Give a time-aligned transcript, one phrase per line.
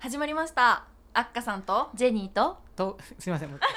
[0.00, 0.84] 始まりました。
[1.12, 1.90] あっかさんと。
[1.94, 2.56] ジェニーと。
[2.74, 3.50] とすいません。
[3.52, 3.74] もう東京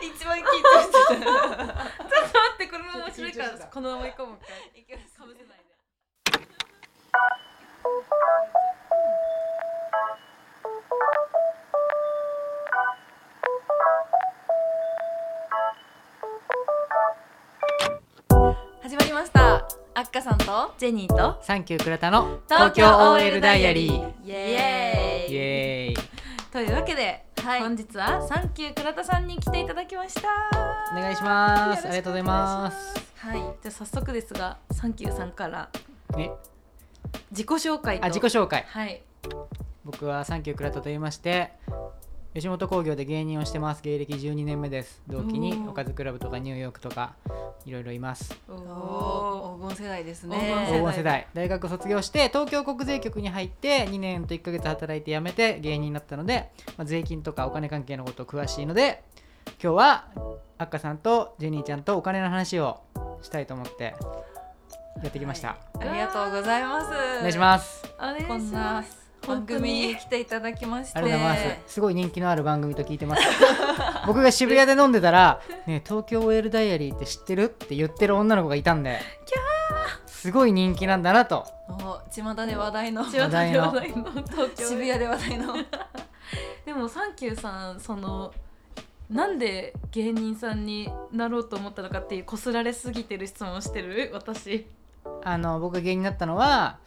[0.00, 0.48] 一番緊張
[0.80, 1.36] してたちょっと待
[2.54, 4.28] ってこれも面白いからこのまま行こう。
[4.28, 4.38] もう
[4.74, 5.64] 一いきます回かぶせないで
[18.82, 19.51] 始まりました
[19.94, 20.74] あっかさんと？
[20.78, 21.38] ジェニーと？
[21.42, 23.92] サンキュー倉田の東京 OL ダイアリー。
[24.24, 25.32] イエーイ。
[25.32, 26.04] イエーイ。
[26.50, 27.60] というわけで、はい。
[27.60, 30.28] 本日はサンキュー倉田さんに来ていただきました。
[30.96, 31.86] お願いします。
[31.86, 32.94] ありがとうございます。
[33.18, 33.38] はい。
[33.38, 35.68] じゃあ早速ですがサンキューさんから
[36.16, 36.30] ね。
[37.30, 38.06] 自己紹介と。
[38.06, 38.64] あ自己紹介。
[38.66, 39.02] はい。
[39.84, 41.52] 僕はサンキュー倉田と言いまして
[42.34, 43.82] 吉本興業で芸人をしてます。
[43.82, 45.02] 芸歴12年目です。
[45.06, 47.14] 同期におかずクラブとかニューヨークとか
[47.66, 48.34] いろいろいます。
[48.48, 49.68] おおー。
[49.68, 50.66] 黄金世代ですね。
[50.70, 51.28] 世黄金世代。
[51.34, 59.04] 大学卒業して東京国税局に入って2年と1ヶ月働いて辞めて芸人になったので、まあ、税金とかお金関係のこと詳しいので
[59.62, 60.08] 今日は
[60.56, 62.80] あっかさんとジェニーちゃんとお金の話を
[63.20, 63.94] したいと思って
[65.02, 66.86] やってきました、ありがとうございます。
[66.86, 67.82] お願いします。
[67.98, 70.98] お願いしこんなます番組に来ていただきまして。
[70.98, 71.72] ありがとうございます。
[71.74, 73.22] すごい人気のある番組と聞いてます。
[74.06, 79.00] 僕が渋谷で飲んでたら「ねえ東京 OL ダイアリーって知ってる?」って言ってる女の子がいたんで。
[80.06, 81.44] すごい人気なんだなと。
[81.68, 83.02] お巷で話題の。
[83.02, 83.72] 話題の。
[83.72, 85.54] 東京渋谷で話題の。
[86.64, 88.32] でもサンキューさんその
[89.10, 94.10] なんで芸人さんになろうと思ったのかっていうこすられすぎてる質問をしてる？
[94.14, 94.66] 私。
[95.24, 96.78] あの僕が芸人になったのは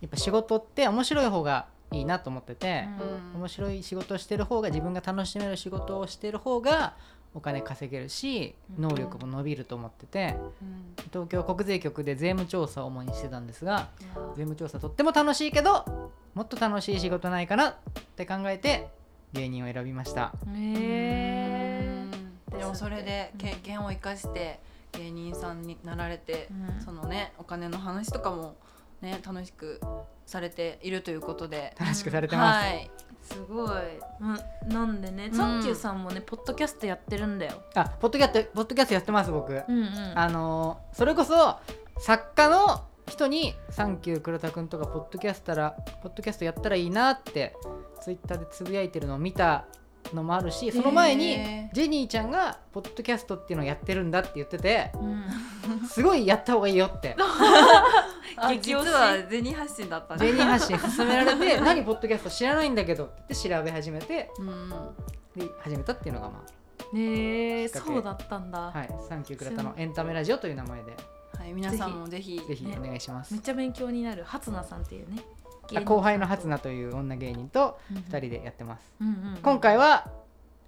[0.00, 2.86] やっぱ仕事って面白い方がいいなと思ってて、
[3.34, 6.94] 面白い仕事をしてる方が自分が楽しめる仕事をしてる方が
[7.34, 8.82] お金稼げるしうん。
[8.82, 10.34] 能力も伸びると思ってて
[11.12, 13.88] 東京国税局で税務調査を主にしてたんですが
[14.34, 17.76] 税務調査とっても楽しいけどもっと楽しい仕事ないかなっ
[18.16, 18.88] て考えて
[19.32, 20.32] 芸人を選びました。
[20.56, 22.04] へ
[22.50, 24.58] えでもそれで経験を生かして
[24.92, 26.84] 芸人さんになられて、うん。
[26.84, 28.56] そのねお金の話とかも
[29.00, 29.80] ね楽しく
[30.30, 32.90] されているということで、楽しくされてます、はい。
[33.20, 33.70] すごい、
[34.20, 35.34] うん、なんでね、ん。
[35.34, 37.62] サンキューさんもねポッドキャストやってるんだよ。
[37.74, 40.12] あポッドキャストポッドキャストやってます僕、うんうん。
[40.14, 41.58] あのーそれこそ
[41.98, 47.56] 作家の人に「サンキュー黒田くんとかポッドキャスタらポッドキャストやったらいいな」って
[48.00, 49.66] ツイッターでつぶやいてるのを見た
[50.14, 55.86] のもあるしその前にへージェニーちゃんがポッドキャストっていうのをやってるんだって言っててうん。
[55.86, 57.16] すごいやった方がいいよって。
[58.36, 58.84] あ激推し？
[58.84, 60.16] 実は銭発信だった。
[60.16, 64.70] ジェニー発信勧められて「何ポッドキャスト知らないんだけど」って調べ始めてうん
[65.36, 66.42] で始めたっていうのがま
[66.92, 67.86] ねえきっかけ。
[67.94, 70.96] そうだったんだ、あ「はい、サンキュー倉田のエンタメラジオ」という名前で。
[71.38, 73.32] はい皆さんもぜひぜひねお願いします。
[73.32, 74.24] めっちゃ勉強になる。
[74.24, 75.22] 初菜さんっていうね。
[75.39, 75.39] あ
[75.84, 78.92] 後輩の初菜という女芸人と2 2人でやってます。
[79.00, 79.38] うんうんうん。
[79.42, 80.10] 今回は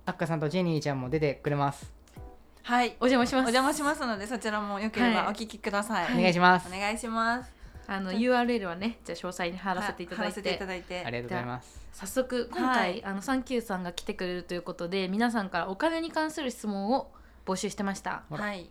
[0.06, 1.90] あっかさんとジェニーちゃんも出てくれます。
[2.62, 3.46] はいお邪魔します。
[3.46, 5.26] お邪魔しますのでそちらもよければはい。
[5.28, 6.68] お聞きください、お願いします。
[6.68, 7.52] お願いします。
[7.88, 10.40] あの URL はねじゃあ詳細に貼らせていただいて。
[10.40, 11.04] いてただいて。
[11.04, 11.80] ありがとうございます。
[11.92, 13.04] 早速今回、はい。
[13.04, 17.10] あのサンキューさんが来てくれるということで皆さんからお金に関する質問を
[17.44, 18.22] 募集してました。
[18.30, 18.70] はい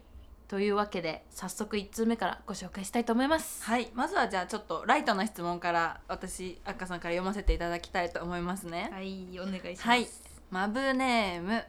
[0.51, 3.63] というわけで早速1通目からご紹介したいと思います。
[3.63, 3.89] はい。
[3.93, 8.89] まずはじゃあちょっとライトな質問から私あっかさんから読ませていただきたいと思いますね。
[8.91, 9.87] はいお願いします。
[9.87, 10.07] はい。
[10.49, 11.63] マブネーム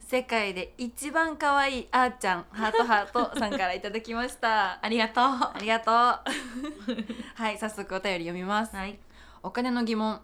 [0.00, 4.78] 世界で一番可愛いあーちゃんハートハートさんからいただきました。
[4.82, 5.24] ありがとう。
[5.24, 5.94] ありがとう。
[7.36, 8.74] はい早速お便り読みます。
[8.74, 8.98] はい。
[9.42, 10.18] お金の疑問。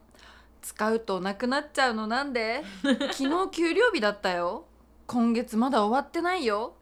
[0.62, 2.64] 使うとなくなっちゃうのなんで？
[3.12, 4.64] 昨日給料日だったよ。
[5.06, 6.76] 今月まだ終わってないよ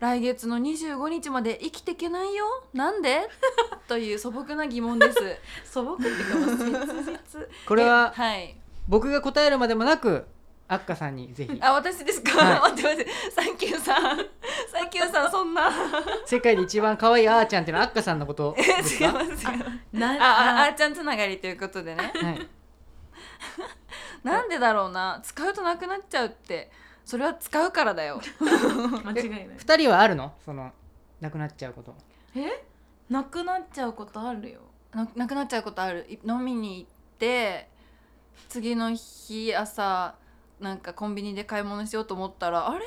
[0.00, 2.44] 来月の25日まで生きていけないよ。
[2.72, 3.28] なんで？
[3.88, 5.18] という素朴な疑問です。
[5.64, 7.48] 素朴っていうか切実。
[7.66, 8.56] これはえはい。
[8.88, 10.26] 僕が答えるまでもなく
[10.68, 11.58] あっかさんにぜひ。
[11.62, 12.60] あ私ですか、はい。
[12.72, 13.10] 待って待って。
[13.30, 14.00] サンキューさん。
[14.70, 15.70] サンキューさんそんな。
[16.26, 19.06] 世界で一番可愛いあーちゃんっていうのはあっかさんのことですか？
[19.06, 22.12] 違いますああーちゃんつながりということでね。
[22.14, 22.48] はい。
[24.22, 25.20] なんでだろうな。
[25.22, 26.70] 使うとなくなっちゃうって
[27.04, 28.20] それは使うからだよ。
[29.04, 29.50] 間違いない。
[29.56, 30.32] 二人はあるの？
[30.44, 30.72] その
[31.20, 31.94] なくなっちゃうこと。
[32.34, 32.64] え？
[33.10, 34.60] なくなっちゃうことあるよ。
[34.92, 36.06] ななくなっちゃうことある。
[36.08, 37.68] い飲みに行って
[38.48, 40.14] 次の日朝
[40.60, 42.84] なんかコンビニで買い物しようと思ったらあれ？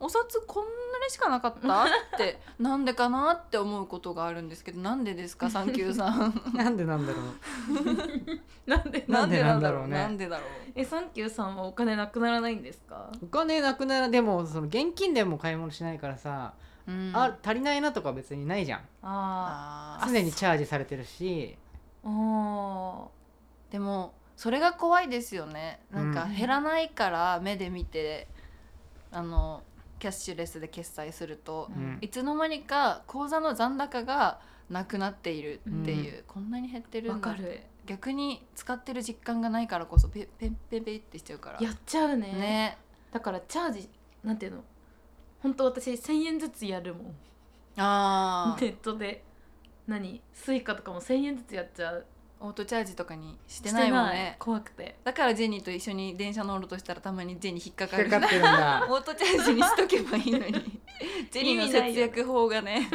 [0.00, 0.70] お札こんな
[1.04, 1.84] にしかなかった？
[1.84, 1.86] っ
[2.16, 5.50] て なんでかなって思うことがあるんですけどなんでですか？
[5.50, 6.40] サンキューさん。
[6.56, 8.70] なんでなんだろう？
[8.70, 9.88] なんでなんでなんだろう？
[9.88, 9.96] ね。
[9.98, 10.48] なんでだろう？
[10.74, 13.10] えサンキューさんはお金なくならないんですか？
[13.22, 16.54] お金なくならでもその現金でも買い物しないからさ、
[16.86, 17.12] うん。
[17.14, 18.80] あ足りないなとか別にないじゃん。
[19.02, 21.56] あ常にチャージされてるし。
[22.04, 23.08] ああ
[23.70, 25.80] でもそれが怖いですよね。
[25.90, 26.36] なんかうん。
[26.36, 28.28] 減らないから目で見て、
[29.10, 29.62] あの
[29.98, 31.98] キャッシュレスで決済すると、うん。
[32.00, 34.40] いつの間にか口座の残高が
[34.70, 37.30] なくなっているっていう、こんなに減ってるんだ。
[37.32, 37.34] っ
[37.88, 42.78] 逆に使ってる実感がないからこそペペンペンペンってしちゃうからやっちゃうねね
[43.10, 43.88] だからチャージ
[44.22, 44.64] なんていうの
[45.42, 47.14] 本当私1,000円ずつやるもん
[47.78, 49.24] あネットで
[49.86, 52.04] 何スイカとかも1,000円ずつやっちゃう
[52.40, 54.36] オートチャージとかにしてないもんね。
[54.38, 54.96] 怖くて。
[55.04, 58.86] だからジェニーと一緒に電車乗ろうとしたらたまにジェニー引っかかる引っかかってるんだ。
[58.90, 60.80] オートチャージにしとけばいいのに。
[61.30, 62.88] ジェニーの節約法がね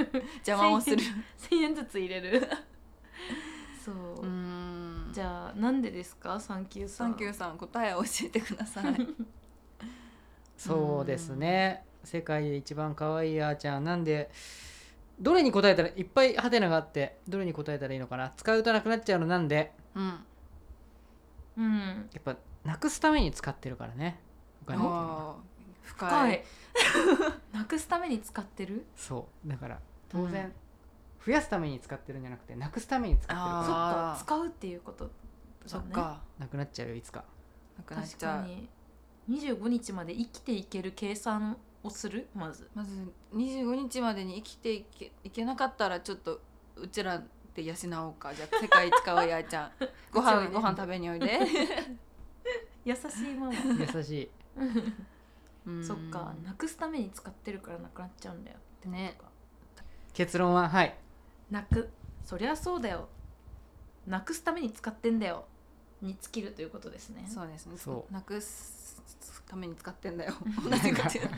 [0.47, 0.97] 邪魔をする。
[0.97, 2.47] 1,000円ずつ入れる。
[3.83, 5.11] そう、うーん。
[5.13, 6.39] じゃあなんでですか？
[6.39, 7.07] サンキューさん。
[7.09, 9.07] サンキューさん答えを教えてください。
[10.57, 11.83] そうですね。
[12.05, 13.83] 世界で一番可愛いあーちゃん。
[13.83, 14.29] なんで
[15.19, 18.31] どれに答えたらいっぱいハテナがあってどれに答えたらいいのかな。
[18.35, 19.27] 使うとなくなっちゃうの。
[19.27, 19.71] なんで？
[19.95, 20.19] うん。
[21.57, 22.09] うん。
[22.13, 24.19] やっぱなくすために使ってるからね。
[24.63, 25.37] お金っていうの
[25.83, 26.09] 深い。
[26.09, 26.43] 深い。
[27.53, 28.85] なくすために使ってる？
[28.95, 29.47] そう。
[29.47, 29.79] だから
[30.09, 30.53] 当然、うん
[31.25, 33.39] 増やすために使ってるんじゃなくてなくすために使ってる。
[33.39, 34.19] そっあか。
[34.19, 35.09] か使うっていうこと
[35.65, 36.21] そっか。
[36.37, 37.23] なくなっちゃうよいつか。
[37.77, 38.41] なくなっ確ちゃう。
[38.41, 38.67] かに
[39.29, 42.27] 25日まで生きていける計算をする？
[42.35, 42.69] まず。
[42.73, 46.41] まず25日までに生きていけいけなかったらちょっと
[46.75, 47.21] うちら
[47.53, 47.73] で養
[48.05, 48.33] おうか。
[48.33, 49.71] じゃあ世界一可愛いあーちゃん。
[50.11, 51.39] ご飯ご飯食べにおいで。
[52.85, 52.99] 優し
[53.31, 53.53] いママ。
[53.53, 54.29] 優しい。
[55.65, 55.85] うん。
[55.85, 56.33] そっか。
[56.43, 58.57] なくすために使ってるからなくなっちゃうんだよ。
[58.85, 59.17] ね。
[60.13, 60.97] 結論ははい。
[61.49, 61.89] なく。
[62.23, 63.07] そりゃそうだよ。
[64.05, 65.45] なくすために使ってんだよ。
[66.01, 67.25] に尽きるということですね。
[67.27, 67.77] そうですね。
[67.77, 68.13] そう。
[68.13, 68.72] なくす
[69.47, 70.33] ために使ってんだよ
[70.63, 71.37] 同じこと言った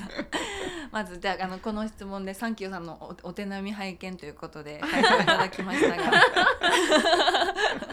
[0.91, 6.11] まずじゃあのこの質問でサンキューさんのおお手並み拝見ということで回答いただきましたが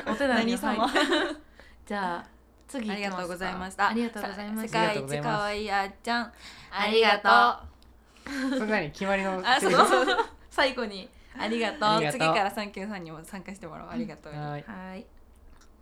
[0.06, 0.88] お手並み様
[1.86, 2.26] じゃあ
[2.68, 6.32] 次ありがとうございましたありがとうございま世した界一可愛いあーちゃん
[6.70, 10.06] ありがとうそれ何決まりのあそうそう
[10.50, 15.04] 最後にありがとうがとう次からサンキューさんにも参加してもらおうありがとう、はいはい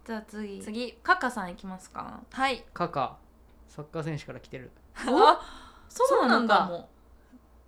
[0.07, 3.19] じゃあ次次カカさんいきますかはいカカ
[3.71, 4.71] サッカー選手から来てる。
[4.97, 5.41] あ
[5.89, 6.87] そうなんだ。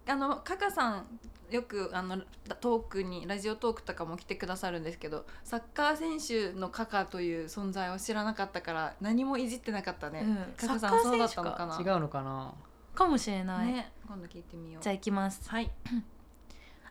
[0.05, 1.07] あのカカさん
[1.49, 2.19] よくあの
[2.61, 10.37] トークにラジオトークとかも来てくださるんですけどサッカー選手のカカという存在を知らなかったから何もいじってなかったね、うん。
[10.57, 11.83] カカさサッカーんそうだっ選手かたのか？
[11.85, 12.55] な違うのかな？
[12.95, 14.83] かもしれない、ね今度聞いてみよう。
[14.83, 15.49] じゃあいきます。
[15.49, 15.71] はい。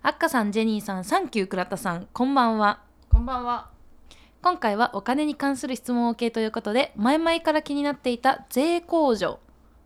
[0.01, 2.81] あっかさんジェニーさんサンキュー倉田さんこんばんは。
[3.09, 3.69] こんばんは
[4.43, 9.39] 今回はお金に関する質問を OK ということで前々から気になっていた税控除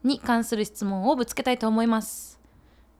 [0.04, 2.40] に関する質問をぶつけたいと思います。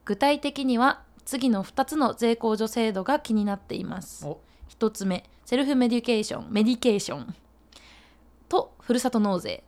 [0.04, 4.26] 具体的には次の2つの税控除制度が気になっています。
[4.26, 4.40] お。
[4.68, 7.34] 1つ目セルフメディケーションメディケーション。
[8.50, 9.64] とふるさと納税、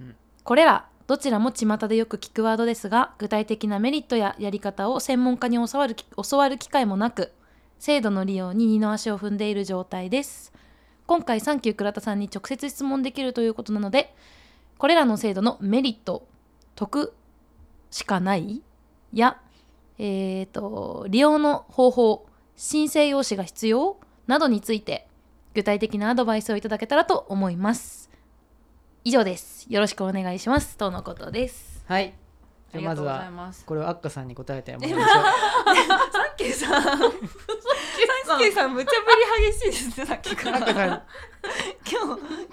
[0.00, 0.06] うん。
[0.06, 0.16] うん。
[0.42, 7.32] これらどちらも巷でよく聞くワードですが具体的なメリットややり方を専門家に教わるき教わる機会もなく
[7.78, 10.52] 制度の利用に二の足を踏んでいる状態です
[11.06, 14.14] 今回サンキュー倉田さんに直接質問できるということなので
[14.78, 16.26] これらの制度のメリット
[16.74, 17.14] 得
[17.90, 18.62] しかない
[19.12, 19.38] や
[19.98, 22.26] えー、と利用の方法
[22.56, 25.06] 申請用紙が必要などについて
[25.54, 28.10] 具体的なアドバイスをいただけたらと思います。
[29.04, 29.66] 以上です。
[29.68, 30.76] よろしくお願いします。
[30.76, 31.84] とのことです。
[31.86, 32.21] はい。
[32.72, 35.24] じゃあまずはこれをアッカさんに答えてもらいましょう。
[36.12, 37.00] サンキューさんサン
[38.38, 38.96] キューさん無茶ぶ
[39.40, 40.58] り激しいですねさっきから。
[40.58, 40.72] 今日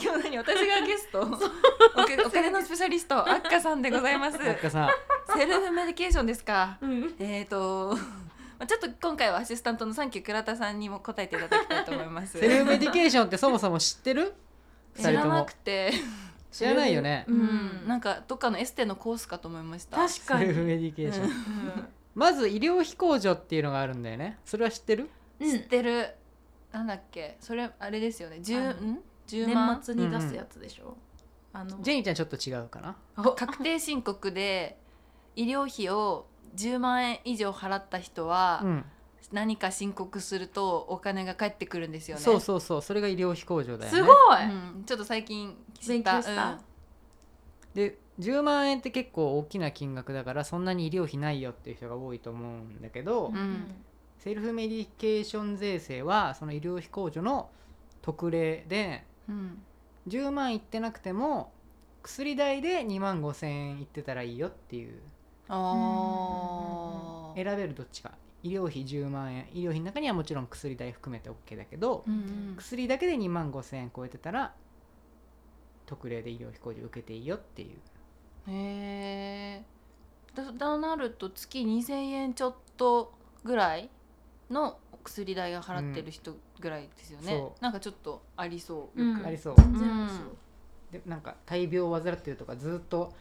[0.04, 1.22] 今日何私がゲスト？
[1.22, 4.38] お金のスペシャリストアッカさんでございます。
[4.38, 4.90] アッカさん。
[5.38, 6.78] セルフメディケーションですか？
[6.82, 7.16] うん。
[7.20, 12.38] えーとまあちょっと今回はアシスタントのサンキュー倉田さんにも答えていただきたいと思います。
[12.40, 14.34] セルフメディケーションってそもそも知ってる？
[14.98, 15.94] 知らなくて
[16.52, 17.26] 知らないよね。
[17.28, 17.40] ううん。
[17.86, 17.88] ん。
[17.88, 19.98] なんかどっかのエステのコースかと思いました。
[19.98, 20.42] 確かに。
[20.42, 21.32] セルフメディケーション、うん。
[22.16, 24.40] まず医療費控除っていうのがあるんだよね。
[24.46, 25.10] それは知ってる？
[25.40, 25.52] うん。
[25.52, 26.16] 知ってる。
[26.72, 27.38] なんだっけ？
[27.40, 28.38] それあれですよね。
[28.38, 29.76] あ10のん？10万？
[29.78, 30.98] 年末に出すやつでしょ、
[31.54, 32.96] あのジェニーちゃんちょっと違うかな？
[33.36, 34.80] 確定申告で
[35.36, 36.26] 医療費を
[36.56, 38.86] 10万円以上払った人はうん。
[39.32, 42.24] 何か申告するとお金が返ってくるんですよね。
[42.24, 42.82] そうそうそう。
[42.82, 43.98] それが医療費控除だよね。
[44.00, 46.60] すごい、うん、ちょっと最近知勉強した、うん。
[47.74, 53.76] で10万円って結構大きな金額だからそんなに医療費ないよっていう人が多いと思うんだけど、うん。
[54.18, 57.50] セルフメディケーション税制はその医療費控除の
[58.02, 59.62] 特例でうん。
[60.08, 61.52] 10万いってなくても
[62.02, 65.00] 薬代で2万5千円いってたらいいよっていう。
[67.36, 68.12] 選べるどっちか。
[68.42, 69.48] 医療費10万円。
[69.54, 72.18] 医療費の中にはもちろん薬代含めて OK だけど、うんう
[72.54, 72.56] ん。
[72.58, 74.54] 薬だけで2万5,000円超えてたら
[75.90, 77.70] 特例で医療費控除受けていいよっていう。
[78.52, 79.64] へえ
[80.36, 83.12] だだなると月2,000円ちょっと
[83.44, 83.90] ぐらい
[84.52, 89.02] の薬代が払ってる人ぐらいですよね、そなんかちょっとありそう。
[89.02, 89.56] うんよく、ありそう。
[89.56, 90.28] 全然ありそう。
[90.92, 93.12] でなんか大病を患ってるとかずっと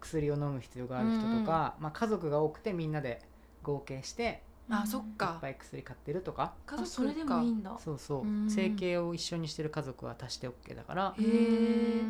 [0.00, 3.22] 薬を飲む必要がある人とか、まあ、家族が多くてみんなで
[3.62, 6.54] 合計してあそっいっかぱい薬買ってるとか。
[6.66, 7.76] 家族あそれでもいいんだ。
[7.78, 8.22] そうそう。
[8.22, 8.50] うん。
[8.50, 11.14] 生計を一緒にしてる家族は足して OK だから。
[11.18, 12.02] へえ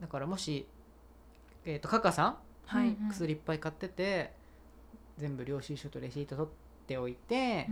[0.00, 0.66] だからもし、
[1.64, 2.36] えー、とカカさん？
[2.66, 4.32] はい、うん薬いっぱい買ってて
[5.18, 7.66] 全部領収書とレシート取っておいて、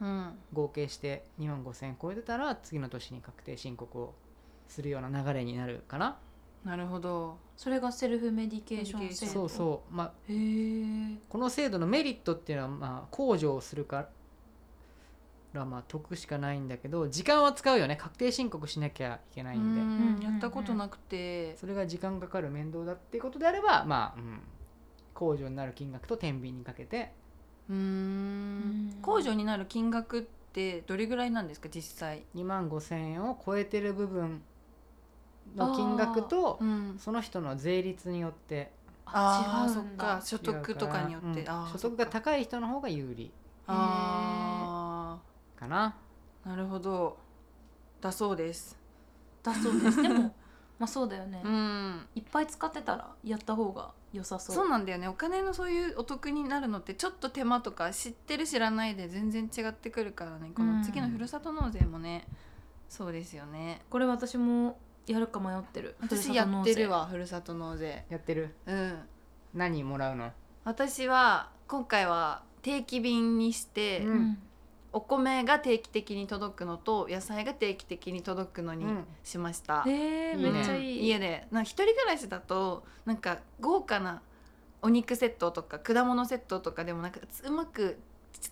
[0.00, 0.38] うんうん。
[0.52, 4.14] 合計して2万5,000円超えてたら次の年に確定申告を
[4.68, 6.18] するような流れになるかな
[6.64, 7.38] なるほど。
[7.56, 9.32] それがセルフメディケーション制度？
[9.32, 9.94] そうそう。
[9.94, 10.12] まあ
[11.28, 14.08] この制度のメリットっていうのはまあ控除をするか
[15.52, 17.96] らまあ得しかないんだけど時間は使うよね。
[17.96, 19.80] 確定申告しなきゃいけないんで。
[19.80, 19.84] う
[20.20, 21.56] んやったことなくて。
[21.56, 24.40] それが時間かかる面倒だっていうことであればまあ、うん、
[25.14, 27.12] 控除になる金額と天秤にかけて。
[27.68, 28.96] うーん。
[29.02, 34.42] 控除になる金額ってどれぐらいなんですか実際？2万5,000円を超えてる部分
[35.56, 36.96] の金額とうん。
[36.98, 38.72] その人の税率によって
[39.06, 40.04] あーそっ違うんだ。
[40.16, 40.20] か。
[40.22, 41.68] 所得とかによって、違うん。
[41.68, 43.32] 所得が高い人の方が有利
[43.66, 45.18] あ
[45.56, 45.66] か。
[45.66, 46.48] なー。
[46.48, 46.56] な。
[46.56, 47.18] るほど。
[48.00, 48.78] だそうです。
[49.42, 50.02] だそうです。
[50.02, 50.34] でも
[50.78, 52.08] まあそうだよね、うん。
[52.16, 54.56] いっぱい使ってたらやった方が良さそう。
[54.56, 55.06] そうなんだよね。
[55.06, 60.50] お金のそういうお得になるのってちょっと手間とか知ってる知らないで全然違ってくるからね。
[60.56, 62.26] この次のふるさと納税もね、
[62.88, 63.82] そうですよね。
[63.90, 65.96] これ私もやるか迷ってる。
[66.00, 68.04] 私やってるわふるさと納税。
[68.08, 68.54] やってる？
[68.66, 68.98] うん。
[69.54, 70.30] 何もらうの？
[70.64, 74.38] 私は今回は定期便にして、うふるさと納税
[74.94, 79.04] お米が定期的に届くのと野菜が定期的に届くのにうん。
[79.24, 81.06] しました、うんえー、いいねめっちゃいい。
[81.06, 81.46] 家で。
[81.50, 84.20] な一人暮らしだとなんか豪華な
[84.82, 87.98] お肉セットとか果物セットとかでもなんかうまく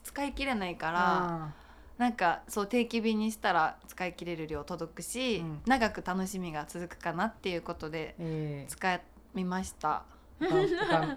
[0.03, 1.55] 使い切れないからあ
[2.01, 5.61] なんかそう定期便にしたら使い切れる量届くし、うん。
[5.67, 8.95] 長く楽しみが続くかなっていうことで使
[9.37, 10.05] いました。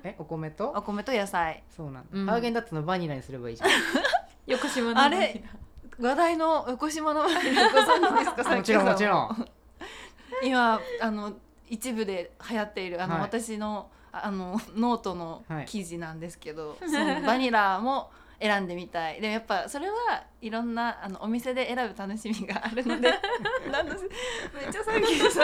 [0.04, 0.74] えお米と？
[0.76, 1.64] お米と野菜。
[1.74, 2.26] そうなんだ、うん。
[2.26, 3.70] ハーゲンダッツのバニラにすればいいじゃん。
[4.46, 5.42] 横島のあれ？
[5.98, 8.56] 話題の横島のバニラご存知ですか？
[8.58, 9.32] もちろんもちろん。
[9.32, 9.48] ん
[10.44, 11.32] 今あの
[11.70, 13.24] 一部で流行っているあの、はい。
[13.24, 15.66] 私のああのノートのはい。
[15.66, 18.12] 記事なんですけど、 そのバニラも
[18.44, 19.22] 選んでみたい。
[19.22, 19.96] でもやっぱそれは
[20.42, 23.10] いろんなあのお店で選ぶ楽しみがあるので。
[23.72, 23.96] なんだ
[24.54, 25.42] めっちゃさっきさ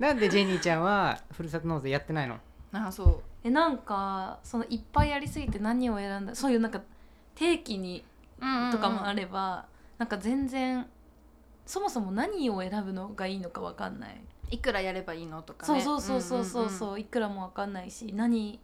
[0.00, 2.40] なんでジェニーちゃんはふるさと納税やってないの？
[2.72, 3.22] あそう。
[3.44, 6.80] えなんかそのいっぱいやりすぎて何を選んだそういうなんか
[7.36, 8.04] 定期に
[8.72, 9.66] とかもあれば、
[9.98, 10.86] なんか全然
[11.66, 18.58] そもそも何を選ぶのがいいのかわかんない、いくらやればいいのとかそうねそうそうそうそううんそういくらもわかんないし何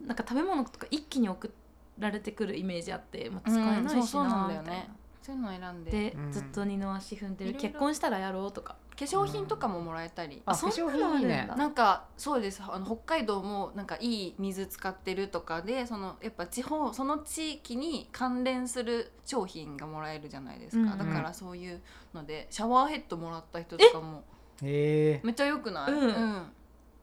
[0.00, 1.52] なんか食べ物とか一気に送
[1.98, 4.66] られてくるイメージあって、まあ、使えないしな、うんそうなんだよね。
[4.66, 5.90] みたいなそういうのを選んで。
[5.90, 6.32] で、うん。
[6.32, 8.76] ずっと二の足踏んでる結婚したらやろうとか。
[8.98, 11.34] 化粧品とかももらえたり、あそんなの化粧品いいね。
[11.34, 11.56] あるんだ。
[11.56, 12.62] なんかそうです。
[12.66, 21.82] あの北海道もなんかいい水使ってるとかでそのやっぱ地方その地域に関連する商品がもらえるじゃないですか、うんだからそういう
[22.14, 24.24] のでシャワーヘッドもらった人とかも。
[24.62, 26.00] めっちゃ良くない、うん。
[26.00, 26.46] うん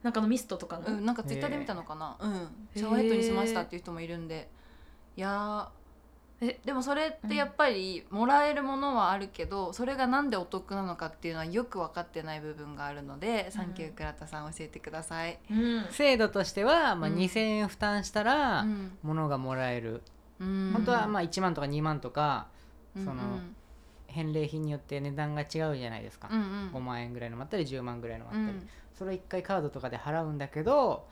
[0.04, 2.48] なんかのミストとかの、うんなんかツイッターで見たのかな、うん。
[2.76, 4.50] シャワーヘッドにしましたっていう人もいるんで。
[5.18, 6.46] いやー。
[6.46, 6.60] え？
[6.66, 15.40] でもそれってやっぱりもらえるものはあるけど、それがなんでお得なのかっていうのはよく分かってない部分があるので、サンキュー倉田さん教えてください。
[15.50, 15.86] うん。
[15.92, 17.16] 制度としては、まあ、うん。
[17.16, 18.98] 2000円負担したらうん。
[19.04, 20.02] 物がもらえる、
[20.40, 20.72] うん。
[20.74, 22.48] 本当はまあ1万とか2万とか
[22.98, 23.22] うんその
[24.08, 26.72] 返礼品によって値段が違うじゃないですか、うんうん。
[26.74, 31.08] 5万円ぐらいのもあったり10万ぐらいのもあったり、うんそれを1回カードとかで払うんだけど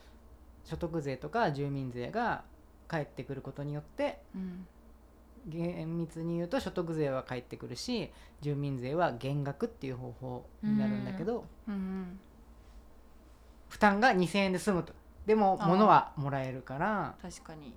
[0.64, 2.44] 所得税とか住民税が
[2.88, 4.68] 返ってくることによってうん
[5.48, 8.12] 厳密に言うと所得税は返ってくるし
[8.42, 12.20] 住民税は減額っていう方法になるんだけど、うん
[13.70, 14.94] 負担が2000円で済むと。
[15.26, 17.16] でも物はもらえるから。
[17.22, 17.74] 確かに。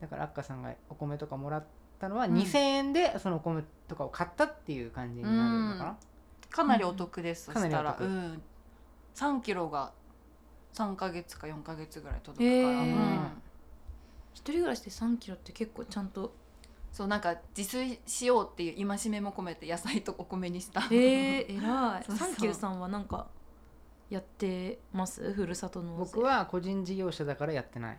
[0.00, 1.64] だからアッカさんがお米とかもらっ
[1.98, 5.36] たのはうん2000円でそのお米とかを買ったっていう感じになる
[5.70, 5.96] のかな、
[6.48, 7.54] かなりお得です、うん。
[7.54, 7.98] そしたから
[9.18, 9.92] 3キロが
[10.74, 12.94] 3か月か4か月ぐらい届くから、へー。
[12.94, 13.42] うん。
[14.32, 16.32] 一人暮らしで3キロって結構ちゃんと。
[16.92, 20.82] そうなんか自炊しようっていう戒めも込めて野菜とお米にした。
[20.82, 20.96] へ
[21.40, 22.04] え偉い。
[22.04, 22.28] そうそう。
[22.28, 23.26] サンキューさんはなんか
[24.08, 25.32] やってます？
[25.32, 26.12] ふるさと納税。
[26.12, 27.98] 僕は個人事業者だからやってない。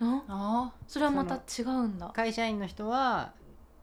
[0.00, 0.22] あ？
[0.28, 2.08] あそれはまた違うんだ。
[2.08, 3.32] 会社員の人は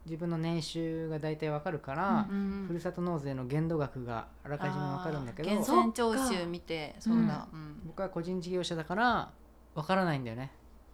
[0.08, 7.82] 自分の年収が大体わかるから、あ、うんふるさと納税の限度額があらかじめわかるんだけど源泉徴収見てそうだ、うん。
[7.86, 9.32] 僕は個人事業者だから
[9.76, 10.52] わからないんだよね。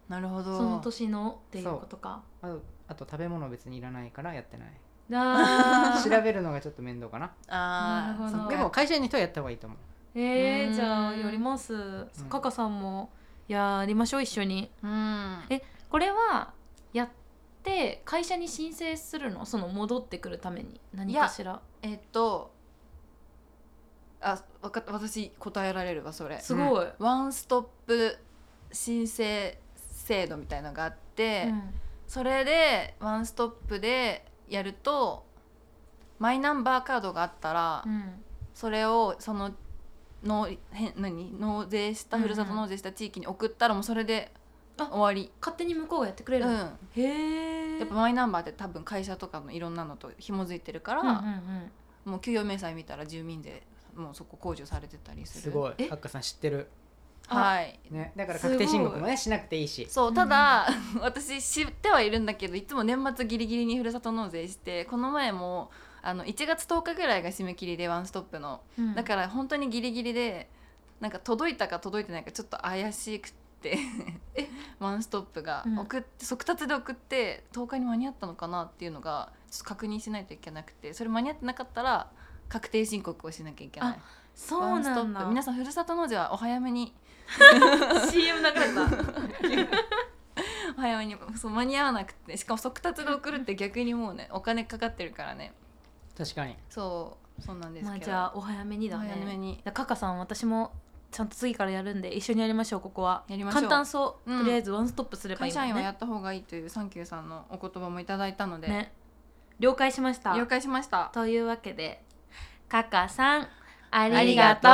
[0.10, 0.58] なるほど。
[0.58, 2.24] その年のっていうことか。
[2.42, 4.68] あとあと食べ物別にいらないからやってない。
[5.14, 7.32] あ 調べるのがちょっと面倒かな。
[7.48, 8.50] あなるほど。
[8.50, 9.80] でも会社員の人はやった方がいいと思う。
[10.16, 10.74] えー、うん。
[10.74, 12.08] じゃあやります。
[12.30, 13.12] カカさんも
[13.48, 14.72] やりましょう一緒に。
[14.82, 15.44] うん。
[15.50, 16.54] えこれは
[16.92, 17.10] やっ
[17.64, 19.46] て会社に申請するの？
[19.46, 20.80] その戻ってくるために？
[20.94, 21.62] 何かしら？
[21.82, 22.52] えっと
[24.22, 26.40] あわか私答えられるわそれ。
[26.40, 28.18] すごい、ワンストップ
[28.72, 31.64] 申請制度みたいのがあって、うん。
[32.08, 35.26] それでワンストップでやると
[36.20, 38.24] マイナンバーカードがあったら、うん。
[38.54, 39.52] それをその
[40.24, 40.58] のへ
[40.96, 41.38] 何？
[41.38, 44.40] 納税したうんうんふるさと納税した地域に送ったらもうそれであ
[44.78, 46.58] 終わり、勝手に向こうがやってくれるの、うん、
[46.96, 51.20] へえやっぱマイナンバーって多分会社とかのいろんなのと紐づいてるから、うんうんう
[52.10, 52.12] ん。
[52.12, 53.64] もう給与明細見たら住民税
[53.96, 55.44] もうそこ控除されてたりする。
[55.44, 55.74] すごい。
[55.78, 55.88] え？
[55.88, 56.68] ハッカさん知ってる。
[57.28, 57.80] はい。
[57.92, 58.12] ね。
[58.16, 59.88] だから確定申告もねしなくていいし。
[59.90, 60.68] そうただ、
[61.02, 68.62] 私知ってはいるんだけどいつも年末ギリギリにふるさと納税してこの前もあの1月10日ぐらいが締め切りでワンストップの。
[68.78, 68.96] うん。
[68.96, 70.50] だから本当にギリギリで
[71.00, 73.43] なんか届いたか届いてないかちょっと怪しくって
[74.80, 75.80] ワンストップが、うん。
[75.80, 82.10] 送って速達で送って10日に間に合ったのかなっていうのがちょっと確認しないといけなくてそれ間に合ってなかったら
[82.50, 84.00] 確定申告をしなきゃいけない。
[84.36, 85.26] そうなんだ。
[85.26, 86.94] 皆さんふるさと納税はお早めに
[88.10, 88.84] CM 流れた。
[90.78, 95.54] お早めにそう間に合わなくてしかも速達で送るって逆にもうねお金かかってるからね。
[96.18, 96.58] 確かに。
[96.70, 99.62] そうそうなんですまあけど、じゃあお早めにだおね早めに。
[99.74, 100.74] カカさん私も
[101.14, 103.24] ちゃんと次からやるんで一緒にやりましょうここは。
[103.28, 103.62] やりましょう。
[103.62, 104.40] 簡単そう、うん。
[104.40, 108.92] とりあえずワンストップすればいいもん会社員はやねった方がいいというサンキューさんのお言葉もいただいたので、ね。
[109.60, 110.36] 了解しました。
[110.36, 111.12] 了解しました。
[111.14, 112.04] というわけで
[112.68, 113.48] カカさんあ
[113.92, 114.72] ありりがとう。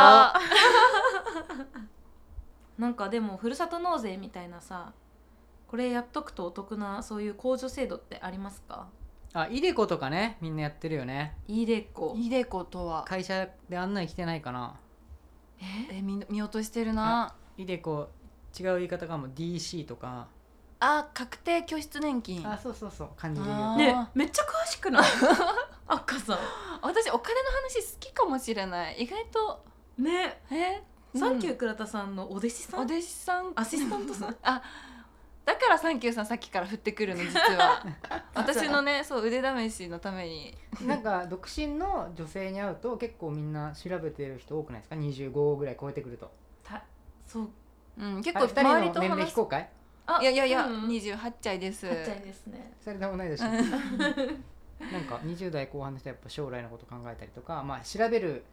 [2.81, 4.93] なんかでもふるさと納税みたいなさ
[5.67, 8.87] これやっとくとお得なそういう控除制度ってありますか？
[9.33, 11.35] あイデコとかねみんなやってるよね。
[11.47, 12.15] イデコ。
[12.17, 13.03] イデコとは。
[13.03, 14.79] 会社で案内来てないかな
[15.61, 15.97] え？
[15.97, 17.35] え見見落としてるな。
[17.57, 18.09] イデコ
[18.59, 20.27] 違う言い方かも DC とか。
[20.79, 22.49] あ確定拠出年金。
[22.49, 23.09] あそうそうそう。
[23.17, 25.03] 漢字で言うねめっちゃ詳しくない？
[25.87, 26.39] あっかさ
[26.81, 29.01] 私お金の話好きかもしれない。
[29.03, 29.63] 意外と。
[30.01, 30.41] んね。
[30.51, 30.81] え？
[31.17, 32.79] サンキューー倉田さんのお弟子さん？
[32.81, 33.51] お弟子さん。
[33.55, 34.35] アシスタントさん？
[34.43, 34.61] あ
[35.49, 37.83] だからサンキューさんさっきから振ってくるの実は。
[38.35, 40.55] 私のねそう腕試しのために。
[40.85, 46.31] なんか独身の女性に会うと結構みんな調べてる人多くないですか？25ぐらい超えてくると。
[46.63, 46.83] た
[47.25, 47.49] そう。
[47.97, 49.69] うん結構あ二人の周りと年齢非公開？
[50.05, 51.88] あいやいやいや、うん28歳です。
[51.88, 52.73] はっちゃいですね。
[52.79, 58.45] それでもないでしょなんか20代後半の人はやっぱ将来のこと考えたりとかまあ調べる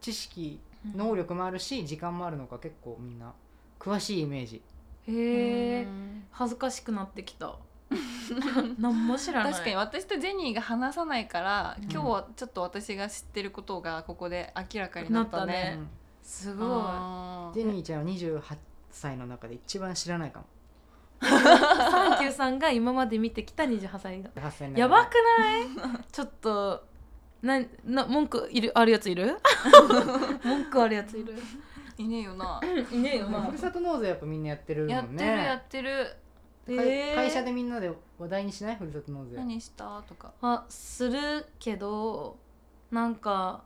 [0.00, 0.60] 知識
[0.94, 3.32] 能力もあるし時間もあるのか結構みんな
[3.78, 4.62] 詳しいイメージ
[5.08, 6.24] へえうん。
[6.30, 7.56] 恥ずかしくなってきた。
[8.78, 9.52] 何も知らない。
[9.52, 11.90] 確かに私とジェニーが話さないから、うん。
[11.90, 15.52] 今日はちょっと私が知ってることがここで明らかになったなったね。
[15.52, 15.88] ねうん
[16.22, 16.68] すごい。
[17.54, 18.56] ジェニーちゃんは28
[18.90, 20.46] 歳の中で一番知らないかも。
[21.20, 24.80] サンキューさんが今まで見てきた28歳が8歳の中で。
[24.80, 25.58] やばくな
[26.00, 26.04] い？
[26.10, 26.84] ちょっと
[27.42, 29.36] なな文句いるあるやついる？
[30.42, 31.34] 文句あるやついる？
[32.02, 32.60] いねえよな。
[32.92, 34.94] いねえよふるさと納税やっぱみんなやってるもんね。
[34.96, 36.16] やってるやってる。
[36.66, 37.12] 会え。
[37.12, 38.76] ー会社でみんなで話題にしない？
[38.76, 39.36] ふるさと納税。
[39.36, 40.02] 何した？
[40.08, 40.32] とか。
[40.42, 42.36] あするけど
[42.90, 43.62] なんか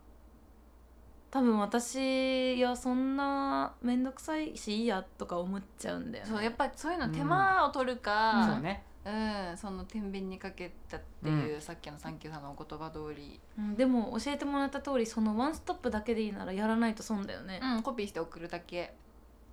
[1.31, 6.31] 多分私はそんな面倒くさいしいいやとか思っちゃうんだよね。
[6.31, 18.95] そうやっぱりそういうの手間を取るか、そうねうんその天秤にかけたっていう、さっきのサンキューさんのお言葉通り、うんでも教えてもらった通りそのワンストップだけでいいならやらないと損だよね、うん、コピーして送るだけ。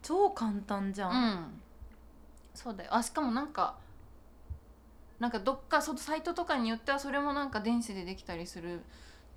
[0.02, 1.16] 超簡単じゃ、うん。
[1.16, 1.62] ん
[2.54, 2.94] そうだよ。
[2.94, 3.78] あしかもなんか
[5.20, 8.82] なんかどっかそのサイトとかによってはそれもなんか電子でできたりするっ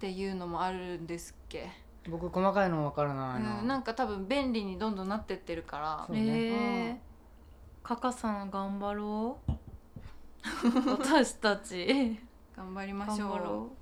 [0.01, 1.71] ていうのもあるんですっけ、
[2.09, 6.05] 僕細かいの分からないな,、うん、なんか多分便利にどんどんなってってるから。
[6.07, 7.87] そうえねー。
[7.87, 9.53] カカさん頑張ろう
[10.99, 12.19] 私たち。
[12.57, 13.79] 頑張りま頑しょう。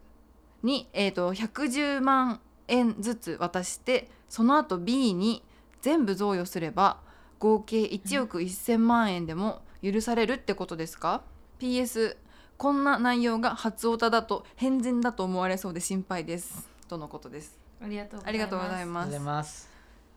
[0.63, 5.43] に、えー、と110万円ずつ渡してその後 B に
[5.83, 6.99] 全部贈与すれば
[7.39, 11.23] 合計1億1000万円でも許されるってことですか
[11.59, 12.17] ?PS
[12.59, 16.69] こんな内容が初オタだと変人だと思われそうで心配です。
[16.89, 17.59] とのことです。
[17.83, 19.71] ありがとうありがとうございありがとうますございます。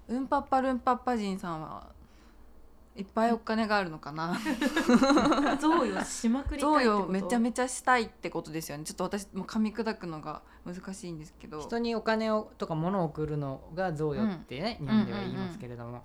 [0.10, 1.88] うんぱっぱるんぱっぱ人さんは
[2.96, 4.38] いっぱいお金があるのかな。
[5.60, 7.08] 贈与しまくりたい贈ってこと？
[7.08, 8.84] 与めちゃめちゃしたいってことですよね。
[8.84, 11.60] ちょっと私もう噛み砕くのが難しいんですけど。
[11.60, 14.88] 人にお金をとか物を送るのが贈与ってね、うん。
[14.88, 16.04] 日本では言いますけれども、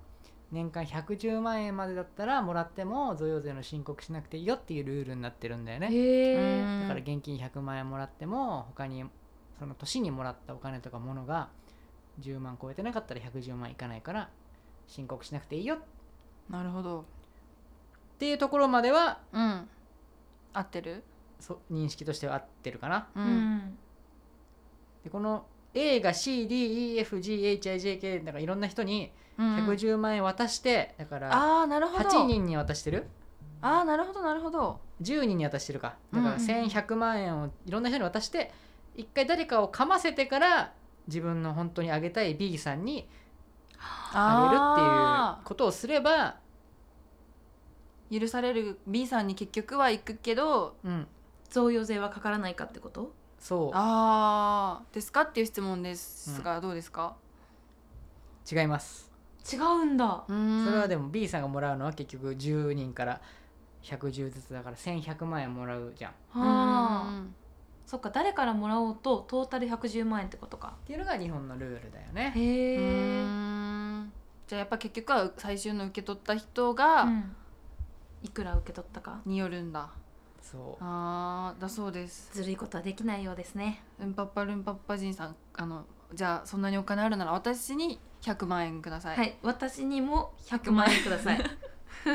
[0.51, 9.05] 年間110万円までだったらもらっても贈与税の申告しなくていいよっていうルールになってるんだよね、だから現金100万円もらっても他に
[9.59, 11.49] その年にもらったお金とか物が
[12.19, 14.29] 10万超えてなかったら110万いかないから
[14.87, 15.77] 申告しなくていいよっ
[16.49, 17.05] なるほど。
[18.17, 19.69] ていうところまではうん。
[20.53, 21.03] 合ってる？
[21.39, 23.07] そ認識としては合ってるかな。
[23.15, 23.77] ううん。
[25.03, 29.67] でこの A が CDEFGHIJK だからいろんな人にうんうん。
[29.69, 32.09] 110万円渡して、だからああなるほど。
[32.09, 33.07] 8人に渡してる？
[33.61, 34.79] ああなるほどなるほど。
[35.01, 35.95] 10人に渡してるか。
[36.13, 38.51] だからうん1100万円をいろんな人に渡して
[38.97, 40.73] 一回誰かをかませてから
[41.07, 43.07] 自分の本当にあげたい B さんに
[43.81, 46.37] あげるっていうことをすれば
[48.11, 51.07] 許される B さんに結局は行くけどうん。
[51.51, 53.11] 贈与税はかからないかってこと？
[53.39, 57.15] そああですかっていう質問ですが、どうですか？
[58.51, 59.11] う違います。
[59.51, 60.25] 違うんだ。
[60.27, 63.19] そそれはでも B さんがもらうのは結局10人から
[63.81, 66.13] 110ずつだから1100万円もらうじゃん。
[66.35, 67.23] あ
[67.87, 70.75] そっか誰からもらおうとトータル110万円ってことか。
[70.85, 72.31] ていうのが日本のルールだよね。
[72.35, 73.58] へうえん
[74.49, 77.07] じゃあやっぱ結局は最終の受け取った人が
[78.23, 79.21] いくら受け取ったか？
[79.27, 79.91] によるんだ、
[80.41, 80.83] そう。
[80.83, 82.31] あーだそうです。
[82.33, 83.83] ずるいことはできないようですね。
[84.01, 85.85] うんぱっぱるんぱっぱ人さんあの
[86.15, 91.37] じゃあそんなにお金あるなら私に100万円ください、はい私にも100万円ください。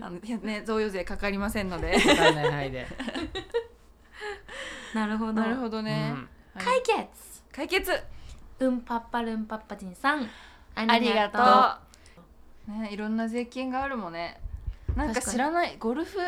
[0.00, 1.94] あのね贈与税かかりませんので。
[1.96, 2.86] わかんない範囲で、
[4.94, 5.32] なるほど。
[5.32, 6.28] なるほどね、うん。
[6.54, 6.64] はい。
[6.64, 7.42] 解決。
[7.50, 7.90] 解決。
[8.60, 10.28] うんぱっぱるんぱっぱじんさん
[10.74, 11.38] あありがと
[12.70, 12.80] う。
[12.80, 14.40] ねいろんな税金があるもんね。
[14.96, 16.18] なんか知らないゴルフ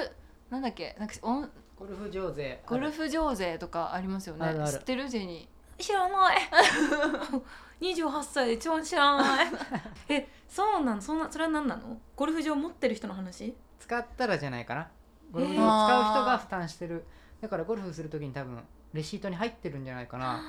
[0.51, 2.63] なんだっけなんかオンゴルフ上税。
[2.67, 4.47] ゴルフ上税とかありますよね。
[4.47, 4.73] あるある。
[4.73, 5.09] 知ってる？
[5.09, 6.39] ジェニ知らない。
[7.81, 9.47] 28歳で一番知らない。
[10.09, 11.99] えそうなのそんなそれは何なの？
[12.17, 13.55] ゴルフ場持ってる人の話？
[13.81, 14.89] 使ったらじゃないかな。
[15.33, 15.59] ゴルフをー。
[15.59, 17.05] 使う人が負担してる。
[17.41, 20.41] だからゴルフするときに多分レシートに入ってるんじゃないかな。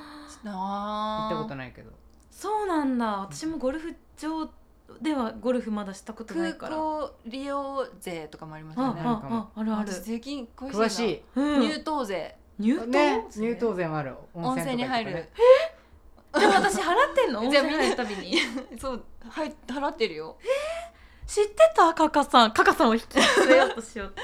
[0.44, 0.48] ー。
[0.48, 1.90] 行あったことないけど
[2.38, 3.06] そうなんだ。
[3.20, 4.50] 私もゴルフ場
[5.00, 6.76] ではゴルフまだしたことな空いから。
[6.76, 9.20] 港利用税とかもありますあよねあ
[9.54, 9.90] ああるある。
[9.92, 11.22] 私税金詳しいな詳しい。
[11.34, 11.60] うん。
[11.62, 11.68] 入
[12.00, 12.36] 湯税。
[12.58, 14.14] 入湯ね入湯税もある。
[14.34, 17.40] 温泉に入るとか行くでも私払ってんの？
[17.40, 18.36] 温 じゃあ泉入るたびに。
[18.78, 20.36] そうはい払ってるよ。
[21.26, 21.94] 知ってた？
[21.94, 22.52] カカさん。
[22.52, 24.14] カカさんを引き連れようとしよう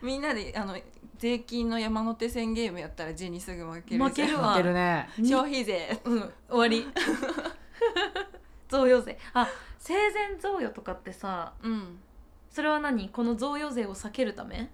[0.00, 0.76] みんなであの
[1.18, 4.52] 税金の山手線ゲームやったらジェニーすぐ負ける負けるわ。
[4.52, 5.08] 負けるね。
[5.18, 6.00] 消費税。
[6.04, 6.20] うん。
[6.48, 6.86] 終わり。
[8.68, 9.18] 贈与税。
[9.34, 11.98] あ生前贈与とかってさうん。
[12.50, 13.08] それは何？
[13.08, 14.70] この贈与税を避けるため？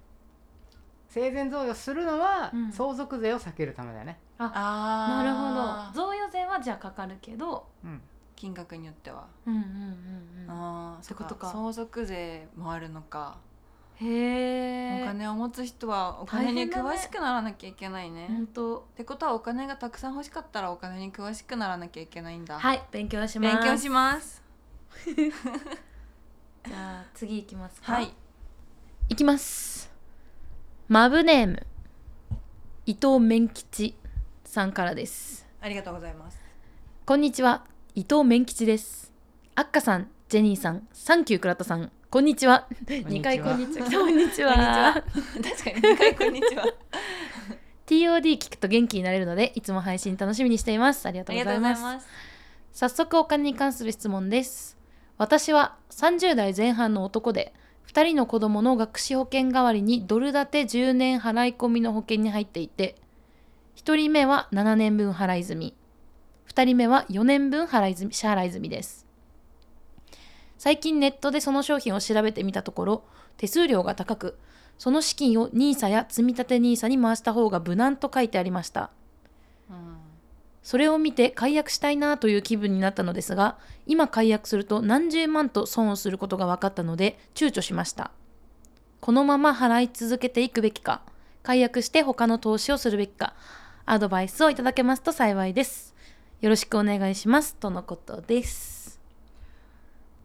[1.09, 2.73] 生前贈与するのはうん。
[2.73, 4.19] 相続税を避けるためだよね。
[4.37, 6.07] あなるほど。
[6.09, 8.01] 贈与税はじゃあかかるけどうん。
[8.37, 10.51] 金額によっては、うんうんうんうん。
[10.51, 11.51] ああそういうことか。
[11.51, 13.39] 相続税もあるのか、
[13.97, 18.27] へえお金を持つ人はお金に詳しくならなきゃいけないね。
[18.29, 23.57] 本当ってことはお金がたくさん欲しかったらお金に詳しくならなきゃいけないんだ、はい勉強します。
[23.57, 24.43] 勉強します。
[25.07, 27.93] じゃあ次いきますか。
[27.93, 28.13] はい。
[29.09, 29.91] いきます。
[30.89, 31.67] マブネーム。
[32.87, 33.97] 伊藤麺吉
[34.45, 35.47] さんからです。
[35.61, 36.39] ありがとうございます。
[37.07, 37.65] こんにちは。
[37.95, 39.13] 伊藤麺吉です。
[39.55, 42.69] あっかさんジェニーさんサンキュー倉田さんこんにちは。
[43.09, 43.87] 二回こんにちは。
[43.91, 44.55] こんにちは。
[44.55, 44.95] こんにちは。
[44.95, 46.63] 確かに二回こんにちは。
[47.89, 51.05] TOD 聞くと元気になれるのでいつも配信楽しみにしています。
[51.09, 51.83] ありがとうございます。
[51.83, 52.07] ます。
[52.71, 54.79] 早速お金に関する質問です。
[55.19, 57.53] 私は30代前半の男で
[57.89, 62.95] 2人の子供の学資保険代わりにドル建て10年払い込みの保険に入っていて
[63.75, 65.75] 1人目は7年分払い済み
[66.47, 69.04] 2人目は4年分払い済み支払い済みです
[70.59, 73.05] 最近ネットでその商品を調べてみたところ
[73.37, 74.39] 手数料が高く
[74.79, 78.91] その資金を NISA や積立 NISA に回した方が無難と書いてありました。
[79.71, 79.97] うん
[80.65, 88.11] それを見て解約したいなという気分になったのですが今解約すると何十万と損をすることが分かったので躊躇しました。
[89.01, 91.03] このまま払い続けていくべきか
[91.43, 93.35] 解約して他の投資をするべきか
[93.85, 95.95] アドバイスをいただけますと幸いです。
[96.41, 98.74] よろしくお願いしますとのことです。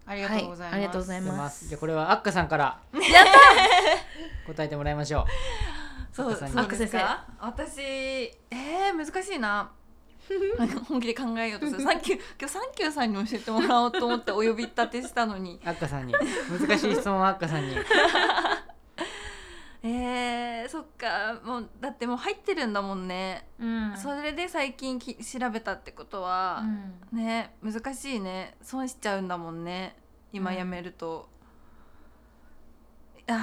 [0.09, 1.67] ありがとうございます、はいありがとうござい出ます。
[1.67, 2.79] じゃあこれはアッカさんから
[4.47, 5.25] 答えてもらいましょ
[6.11, 6.53] そうアッカさんに。
[6.55, 7.25] そうですか？
[7.39, 9.71] 私えー、難しいな。
[10.87, 11.81] 本気で考えようとする。
[11.83, 15.59] サンキュー今日サンキューさんに教えてもらおうと思ってお呼び立てしたのに。
[15.63, 16.13] うアッカさんに。
[16.13, 17.75] 難しい質問はアッカさんに
[19.81, 21.39] えー、そっか。
[21.43, 23.97] もうだってもう入ってるんだもんね、うん。
[23.97, 26.63] それで最近き調べたってことは、
[27.13, 28.57] ね難しいね。
[28.61, 29.95] 損しちゃうんだもんね。
[30.33, 31.29] 今うんやめると、
[33.27, 33.35] あ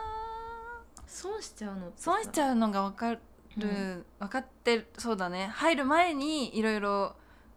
[0.00, 1.02] ー。
[1.06, 3.20] 損しちゃうの損しちゃうのが分かる、
[3.58, 4.04] うん。
[4.18, 4.86] 分かってる。
[4.98, 5.46] そうだね。
[5.54, 7.16] 入る前にいろいろ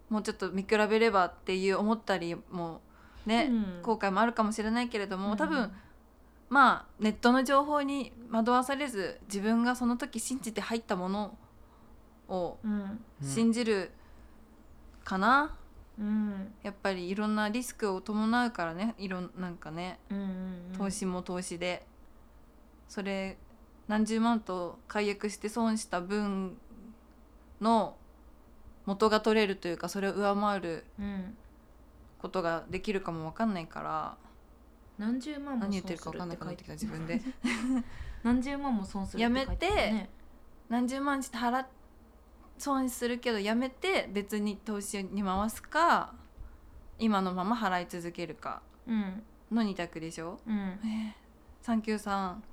[0.10, 2.80] もうちょっと見比べればっていう思ったりも
[3.26, 3.82] ね、うん。
[3.82, 5.38] 後悔もあるかもしれないけれども、うん。
[5.38, 5.72] 多分
[6.50, 11.38] まあネットの情報に惑わされず自分がその時信じて入ったもの
[12.28, 12.72] をうん。
[12.72, 13.92] うん信じる
[15.04, 15.56] かな、
[16.00, 16.54] うん。
[16.64, 18.94] やっぱりいろんなリスクを伴うからね。
[18.98, 21.86] いろんなんかねうんうん投資も投資で、
[22.88, 23.38] それ
[23.88, 26.58] 何十万と解約して損した分
[27.60, 27.96] の
[28.86, 31.38] 元が取れるというかそれを上回るうん。
[32.20, 34.18] ことができるかも分かんないから
[34.98, 37.22] 何十万も何言ってるか分かんなくなってきた自分で。
[38.24, 40.10] 何十万も損するって書いて
[40.70, 41.68] 何十万して払っ
[42.58, 46.14] 損するけどやめて別に投資に回すか
[46.98, 48.62] 今のまま払い続けるか。
[48.88, 49.24] うん。
[49.52, 50.40] の2択でしょ？
[50.48, 50.56] うん。
[50.84, 51.28] えー
[51.62, 52.44] サンキューさん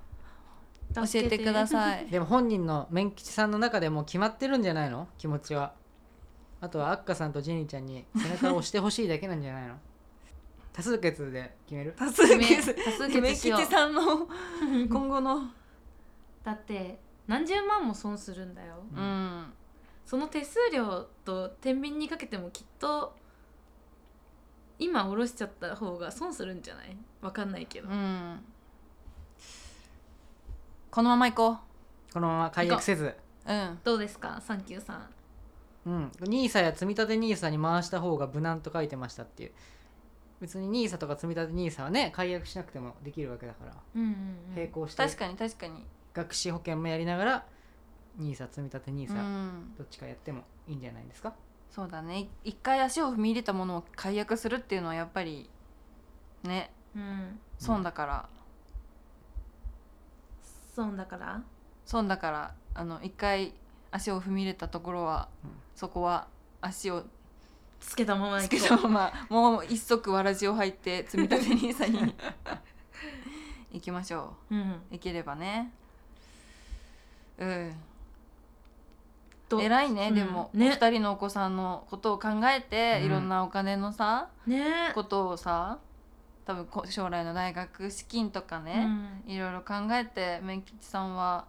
[0.93, 2.05] 教えてください。
[2.11, 5.07] でも本人の面吉さんの中でもう決まってるんじゃないの？
[5.17, 5.73] 気持ちは。
[6.61, 9.75] あとはアッカさんとジェニーちゃんに背中を押してほしいだけなんじゃないの？
[10.75, 11.93] 多数決で決める？
[11.97, 12.75] 多数決。
[12.75, 13.59] 多数梅決しよう。
[13.61, 14.01] 吉さんの
[14.89, 15.43] 今後の。
[16.43, 18.83] だって何十万も損するんだよ。
[18.93, 19.53] ううん。
[20.05, 23.15] その手数料と天秤にかけてもきっと
[24.77, 26.97] 今下ろしちゃった方が損するんじゃない？
[27.21, 28.39] わかんないけど、うん。
[30.91, 31.57] このまま行こ
[32.13, 33.15] このまま解約せず。
[33.47, 33.79] ううん。
[33.81, 34.41] どうですか？
[34.45, 35.09] サンキューさん。
[35.85, 39.51] うん、NISA や積立 NISA に回した方が無難と書いてましたっていう
[40.41, 43.73] 別に NISA とか積立 NISA はね解約しなくてもできるわけだから。
[43.95, 45.03] うんうん並行して。
[45.03, 45.85] 確かに確かに。
[46.13, 47.45] 学資保険もやりながら
[48.19, 49.75] NISA 積立 NISA、うん。
[49.77, 51.33] どっちかやってもいいんじゃないですか？
[51.69, 52.27] そうだね。
[52.43, 55.49] 一回足を踏み入れたものを解約するっていうのはやっぱり
[56.43, 57.39] ねうん。
[57.57, 58.29] 損だから、
[60.73, 61.41] 損だから？
[61.85, 63.53] 損だからあの一回
[63.91, 65.51] 足を踏み入れたところは、うん。
[65.75, 66.27] そこは
[66.61, 67.03] 足を
[67.85, 69.13] つけたままつけたまま。
[69.29, 72.15] もう一足わらじを履いて積み立て NISA に
[73.71, 74.55] 行きましょう。
[74.55, 74.59] ん。
[74.59, 75.71] う行ければね。
[77.37, 77.75] うん。
[79.47, 80.15] と偉いね、うん。
[80.15, 80.71] でも、ね。
[80.71, 83.05] 2人のお子さんのことを考えて、うん。
[83.05, 84.91] いろんなお金のさね。
[84.93, 85.79] ことをさ
[86.45, 88.87] 多分こ将来の大学資金とかね、
[89.25, 91.45] いろいろ考えて麺吉さんは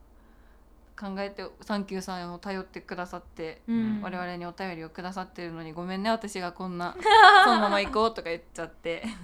[0.99, 3.77] 考えてサンキューさんを頼ってくださって、うん。
[3.77, 6.97] うん我々にお便りをくださってるのにごめんね私がこんな
[7.45, 9.05] そのまま行こうとか言っちゃって。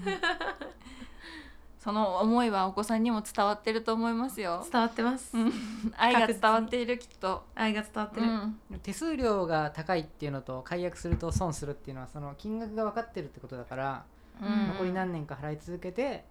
[1.78, 4.64] その思いはお子さんにも伝わってると思いますよ。
[4.70, 5.36] 伝わってます。
[5.36, 5.52] うん。
[5.96, 14.04] 愛が伝わっているきっと、愛が伝わってる、うん、手数料が高いっていうのと解約すると損するっていうのはその金額が分かってるってことだから、
[14.40, 14.68] うん。
[14.68, 16.24] 残り何年か払い続けて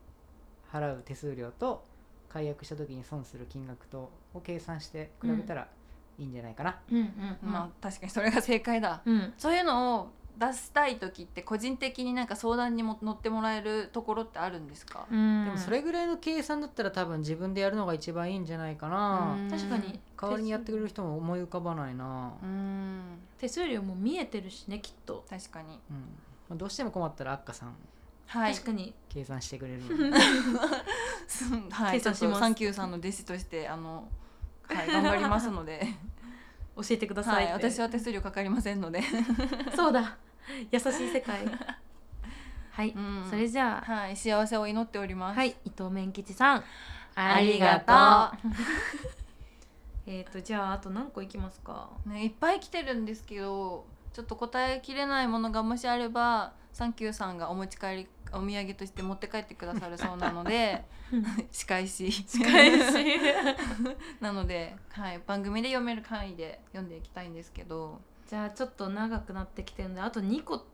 [0.72, 1.84] 払う手数料と
[2.30, 5.68] 解約した時に損する金額とを計算して比べたら
[6.18, 6.98] いいんじゃないかな、うん。
[6.98, 7.04] うん
[7.44, 9.02] うんまあ確かにそれが正解だ。
[9.06, 9.34] うん。
[9.38, 15.46] そういうのを出したい時って個人的になんか相談にも乗ってもらえるところってあるんですか、うん。
[15.46, 20.00] でもそれぐらいの計算だったら多分自分でやるのが一番いいんじゃないかな、うん確かに。
[20.20, 22.34] 代わりにやってくれる人も思い浮かばないな。
[22.42, 23.02] う、ん。
[23.38, 25.26] 手数料も見えてるしねきっと。
[25.30, 25.80] 確かに。
[25.90, 25.98] うん。
[26.50, 27.76] まあどうしても困ったらアッカさん。
[28.28, 28.54] はい。
[28.54, 28.94] 確かに。
[29.10, 30.18] 計算してくれるので。
[31.72, 32.40] はい、 計算します。
[32.40, 34.08] サンキューさんの弟子としてあの
[34.74, 35.86] はい、頑張りますので、
[36.76, 37.70] 教えてくださ、はいい、って。
[37.70, 39.02] 私は手数料かかりませんので、
[39.76, 40.18] そうだ。
[40.72, 41.46] 優しい世界。
[42.72, 43.28] はい、うん。
[43.30, 43.94] それじゃあ。
[43.94, 45.38] はい、幸せを祈っております。
[45.38, 46.64] はい伊藤麺吉さん。
[47.16, 48.38] ありがと
[50.08, 51.90] えっとじゃああと何個いきますか？
[52.06, 60.86] ね、いっぱい来てるんですけどちょっと答えきれないものがもしあればサンキューさんがお持ち帰りお土産として持って帰ってくださるそうなので
[61.52, 62.12] 仕返し。
[62.12, 63.20] 仕返し。
[64.22, 68.00] なので、はい、番組で読める範囲で読んでいきたいんですけど。
[68.28, 70.66] じゃあちょっと長くなってきてるんであと2個。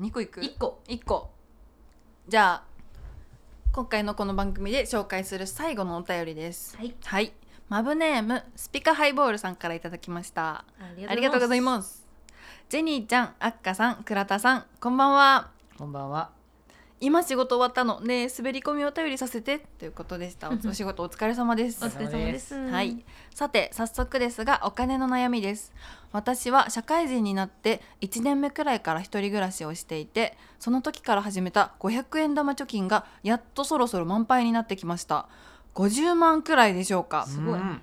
[0.00, 0.80] 2個いく？1個。
[0.86, 1.30] 1個。
[2.26, 2.64] じゃあ
[3.72, 6.76] 今回のこの番組で紹介する最後のお便りです。
[6.76, 6.94] はい。
[7.04, 7.32] はい。
[7.68, 10.48] マブネームスピカハイボールさんからいただきました。
[10.50, 10.64] あ
[11.08, 12.07] ありがとうございます
[12.68, 15.48] ジェニーちゃんあっかさん倉田さんこんばんは。
[15.78, 16.28] こんばんは。
[17.00, 20.50] 今仕事終わったのねえ滑り込みお便りさせてということでした。
[20.50, 21.82] お お仕事お疲れ様です。
[21.82, 22.54] お疲れ様です。
[22.54, 23.02] はい、
[23.34, 25.72] さて早速ですがお金の悩みです。
[26.12, 35.26] 私は社会人になって1年目くらいから一人暮らしをしていてその時から始めた500円玉貯金がやっとそろそろ満杯になってきました。
[35.74, 37.24] 50万くらいでしょうか。
[37.24, 37.80] すごいうん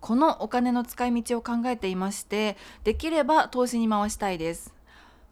[0.00, 4.74] このお金の使い道を考えていましてできれば投資に回したいです。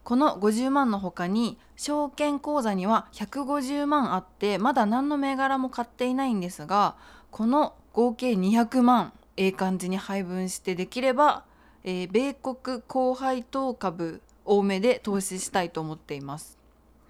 [0.04, 6.96] この50万の他に証券口座には150万あってまだ何の銘柄も買っていないんですが
[7.31, 11.44] この合計200万ええ感じに配分してできれば、
[11.85, 16.59] えー米国高配当株多めで投資したいと思っています。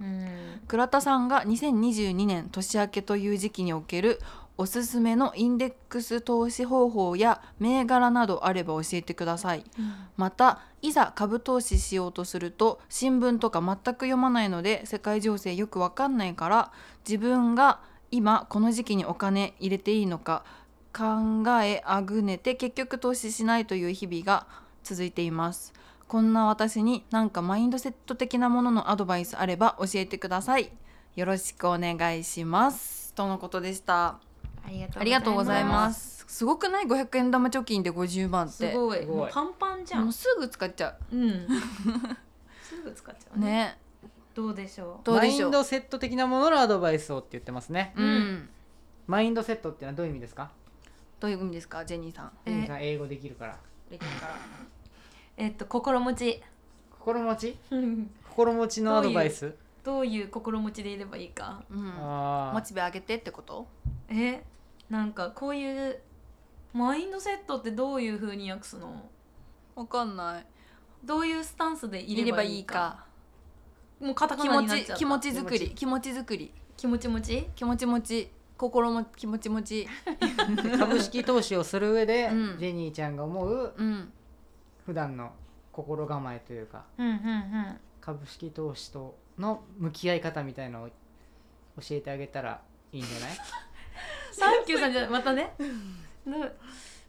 [0.01, 0.61] うん。
[0.66, 4.21] 倉田さんが2022年年明けという時期における
[4.59, 9.64] おすすめのインデックス投資方法や銘柄などあれば教えてください。
[10.16, 16.73] またいざ株投資しようとすると新聞とか全く読まないので世界情勢よくわかんないから
[17.09, 20.44] 自分が今この時期にお金入れていいのか
[20.92, 24.47] 考えあぐねて結局投資しないという日々が
[24.83, 25.73] 続いています。
[26.09, 30.73] こんな私になんかマインドセット的なもののアドバイスあれば教えてください。
[31.14, 33.12] よろしくお願いします。
[33.14, 34.28] とのことでした
[34.64, 34.71] あ
[35.05, 36.25] りがとうございます。
[36.29, 36.44] す。
[36.44, 38.71] ごくない？500円玉貯金で50万って。
[38.71, 39.01] すごい。
[39.01, 39.16] すごい。
[39.18, 41.16] もうパンパンじゃもうんすぐ使っちゃう。
[41.16, 41.47] ん。
[42.62, 43.79] すぐ使っちゃううね。
[44.35, 45.05] どうでしょう？
[45.05, 45.40] どうでしょう？
[45.40, 47.92] マインドセット的なもののアドバイスをって言ってますね。
[47.97, 48.49] うん、
[49.07, 50.51] マインドセットってのはどういう意味ですか？
[51.18, 51.85] どういう意味ですか？
[51.85, 52.33] ジェニーさん。
[52.47, 53.59] えジェニーさん英語できるから。
[53.90, 54.35] できるから。
[55.37, 56.42] えっと心持ち。
[56.99, 57.57] 心持ち？
[58.31, 59.55] 心持ちのアドバイス？
[59.88, 61.62] どういう心持ちでいればいいか。
[61.70, 61.94] うん。
[61.96, 63.66] あモチベ上げてってこと？
[64.11, 64.44] え
[64.90, 65.98] なんかこういう
[66.74, 69.09] マインドセットってどういう風に訳すの？
[69.74, 70.46] わかんない。
[71.03, 73.07] どういうスタンスでいいればればいいか。
[73.98, 74.94] もうカタカ気持ナになっちゃった。
[74.94, 75.70] ち気持ち作り。
[75.70, 76.12] 気持ち。
[76.12, 76.53] 作り。
[76.77, 77.48] 気持ち持ち？
[77.55, 78.31] 気持ち持ち。
[78.59, 79.88] 心も気持ち持ち。
[80.05, 82.59] ー 株式投資をする上で、うん。
[82.59, 84.12] ジェニーちゃんが思ううん。
[84.85, 85.33] 普段の
[85.72, 86.85] 心構えというか。
[86.98, 87.81] うんうんうん。
[88.03, 90.92] 株式投資との向き合い方みたいのを教
[91.92, 92.61] えてあげたら
[92.92, 93.38] いいんじゃない？
[94.33, 95.55] サンキューさんじゃまたね。
[96.27, 96.53] のう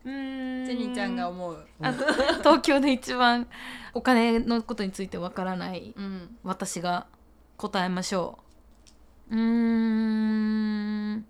[0.05, 0.65] ーん。
[0.65, 1.65] ジェニーちゃんが思う。
[1.81, 1.91] あ
[2.39, 3.47] 東京で一番
[3.93, 6.37] お金のことについてわからないうん。
[6.43, 7.07] 私が
[7.57, 8.39] 答えましょ
[9.29, 9.35] う。
[9.35, 11.25] うーん。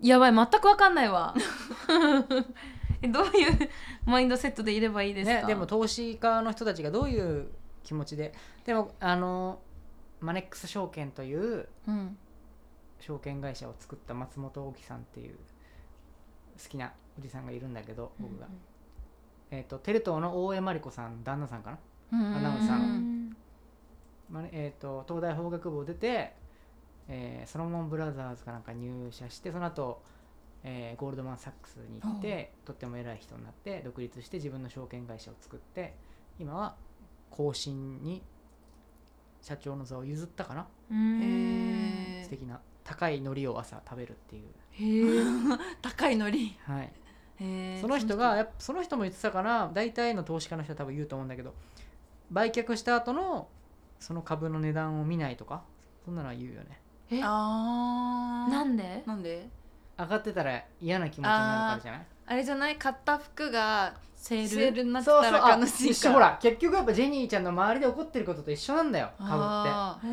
[0.00, 1.34] やばい全くわかんないわ。
[3.02, 3.70] えどういう
[4.04, 7.48] マインドセットでいればいいですか、ね、でも投資家の人たちがどういう
[7.82, 8.32] 気持ちで。
[8.64, 9.60] でもあの
[10.20, 12.16] マネックス証券といううん。
[13.00, 15.34] 証券会社を作った松本大樹さんっていう
[16.62, 18.46] 好きなおじさんがいるんだけど僕が、
[19.50, 21.78] えっ、とテレ東の大江真理子さん旦那さんかな、
[22.12, 22.36] うん。
[22.36, 22.84] アナウンサーの。
[22.84, 23.36] うん。
[24.30, 26.34] まあえー、と東大法学部を出て、
[27.08, 30.00] えーソロモンブラザーズかなんか入社してその後、
[30.62, 35.96] えーゴールドマン・サックスに行ってとっても偉い人になって独立して自分の証券会社を作って
[36.38, 36.76] 今は
[37.36, 38.22] 後進に
[39.40, 40.66] 社長の座を譲ったかな、
[42.24, 46.92] 素敵な高い海苔を朝食べるっていう、へえ 高いのりはい、
[47.80, 51.54] その人がやっぱその人も言ってたから大体の投資家の人は多分言うと思うんだけど
[52.30, 53.48] 売却した後の
[53.98, 55.62] その株の値段を見ないとか
[56.04, 56.80] そんなのは言うよね。
[57.10, 57.20] え？
[57.22, 58.50] あー。
[58.52, 59.02] なんで？
[59.06, 59.48] なんで？
[59.98, 62.06] 上がってたら嫌な気持ちになるからじゃない？
[62.32, 64.84] あれじゃない買った服がセール？
[64.84, 65.84] になってそうそうたらあ悲しいか。
[65.84, 69.10] ら一緒ほら 結局やっぱジェニーちゃんの周りで起こってることと一緒なんだよ。
[69.18, 70.08] 株ってあへ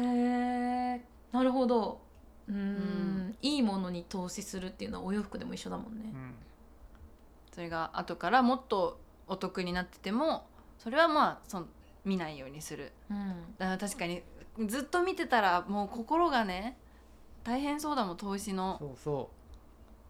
[0.98, 1.02] え
[1.32, 2.02] なるほど。
[2.48, 2.58] うーん。
[2.58, 6.02] うんいいものに投資するっていうのはお洋服でも一緒だもんね。
[6.14, 6.20] う、ん。
[6.20, 10.46] ーそれが後からもっとお得になってても
[10.78, 11.68] それはまあその
[12.04, 12.92] 見ないようにする。
[13.10, 13.56] うん。
[13.58, 14.24] だから確かに
[14.66, 16.78] ずっと見てたらもう心がね
[17.44, 18.78] 大変そうだもん投資の。
[18.80, 19.30] そうそ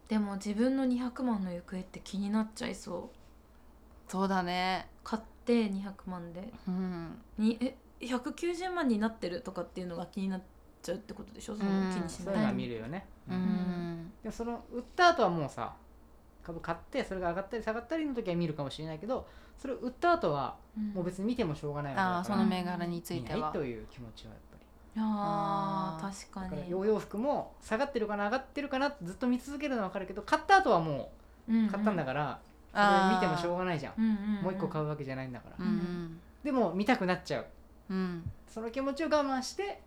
[0.10, 4.12] でも自分の200万の行方って気になっちゃいそう。
[4.12, 4.90] そうだね。
[5.04, 6.52] 買って200万で。
[6.68, 7.22] うん。
[7.38, 10.42] にえ190万になってるとかっていうのが気になっ
[10.82, 11.56] ちゃうってことでしょ？
[11.56, 13.40] そのうん気にしそういうのは見るよね、ううん。
[13.40, 15.76] んでもその売った後はもうさ
[16.42, 20.56] 株買ってそれが上がったり下がったりの時は見るかもしれないけどそれを売った後は
[20.94, 22.16] もう別に見てもしょうがないわけだから。
[22.18, 24.34] ああその銘柄につい見ないてはという気持ちは
[25.00, 26.32] あーあー。
[26.32, 26.74] 確かに。
[26.74, 31.12] お洋服も下がってるかな上がってるかなってずっと見続けるのは分かるけど買った後はも
[31.48, 32.40] う買ったんだかから、
[32.74, 37.46] それ見てもしょうがないじゃん、ら、うんうんうん、もう一個買うわけじゃないんだから、うんでも見たくなっちゃう。
[37.90, 38.32] うん。
[38.48, 39.82] その気持ちを我慢して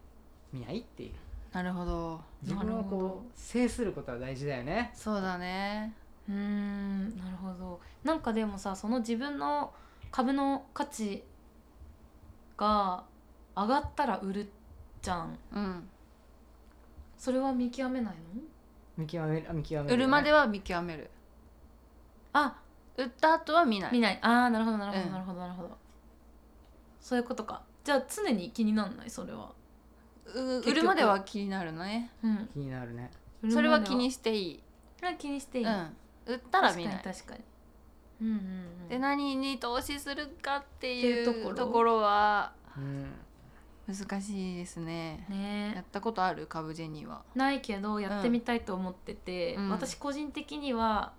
[0.52, 1.12] 見ないっていう。
[1.54, 2.20] なるほど。
[2.42, 4.92] 自分をこう制することは大事だよね。
[4.94, 5.94] そうだね。
[6.28, 7.80] うーんなるほど。
[8.04, 9.72] なんかでもさその自分の
[10.10, 11.24] 株の価値
[12.58, 13.04] が
[13.56, 14.52] 上がったら売る
[15.03, 15.38] じゃん。
[15.53, 15.88] うん。
[17.18, 18.42] それは見極めないの？
[18.96, 21.11] 見極めあ見極める売るまではは見極める。
[22.32, 22.57] あ。
[22.96, 23.92] 売った後は見ない。
[23.92, 24.18] 見ない。
[24.20, 25.12] あーなるほどなるほどうん。
[25.12, 25.70] なるほどなるほど、
[27.00, 27.62] そういうことか。
[27.84, 29.11] じゃあ常に気になんない？
[29.11, 29.50] それは、
[30.26, 30.70] う局。
[30.70, 32.11] 売るまでは気になるのね。
[32.22, 33.11] うん、気になるね。
[33.48, 34.62] それは気にしていい。
[34.98, 35.96] それは気にしていい、うん。
[36.26, 36.94] 売ったら見ない。
[36.96, 37.40] 確かに確かに。
[38.20, 38.38] うんうんう
[38.84, 38.88] ん。
[38.88, 41.48] で何に投資するかってっていうところ。
[41.48, 43.07] いうところはうん
[43.87, 45.26] 難しいですね。
[45.28, 46.47] やねったことある？
[46.47, 47.22] 株ジェニーは。
[47.35, 49.70] ないけどやってみたいと思ってて、うん。
[49.70, 51.12] 私個人的には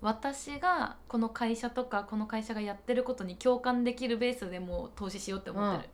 [0.00, 5.88] 私がこの会社とかこの会社がやってることに共感できるベースでもう投資しようって思ってる、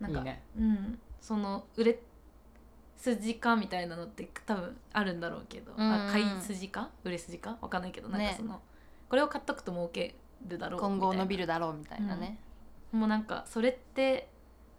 [0.00, 0.42] なんかいいね。
[0.58, 0.98] うん。
[1.20, 1.98] その売れ
[2.96, 6.90] 筋かみたいなのって多分あるんだろうけど、うんあ買い筋か？
[7.04, 7.56] 売れ筋か？
[7.60, 8.08] わかんないけど。
[8.08, 8.34] なんかね。
[8.36, 8.60] その、
[9.08, 12.38] これを買っとくと儲けるだろう今後伸びるるだろうみたいなね。
[12.92, 14.28] もうなんかそれって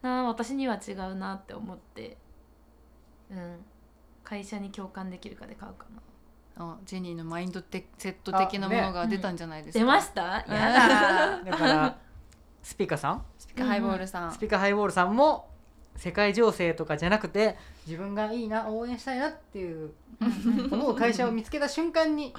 [0.02, 2.18] なあ私には違うなって思って。
[3.32, 3.58] うん。
[4.24, 6.02] 会社に共感できるかで買うかな。
[6.72, 9.80] あジェニーのマインドテセット的なものが出たんじゃないですか？
[9.80, 10.22] 出ました？
[10.24, 11.98] やだ だから
[12.62, 13.26] スピカさん？
[13.38, 14.32] スピカハイボールさん。
[14.34, 15.50] スピカハイボールさんも
[15.96, 19.92] 世界情勢とかじゃなくて自分がいいな応援したいなっていう
[20.72, 22.34] 思う会社を見つけた瞬間に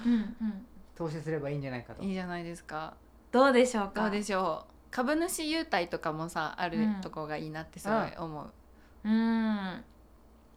[0.95, 2.03] 投資すればいいんじゃないかと。
[2.03, 2.95] いいじゃないですか。
[3.33, 4.03] どうでしょうか？
[4.03, 4.73] どうでしょう？
[4.91, 7.01] 株主優待とかもさあるうん。
[7.01, 8.51] とこがいいなってすごい思う、
[9.05, 9.85] うん。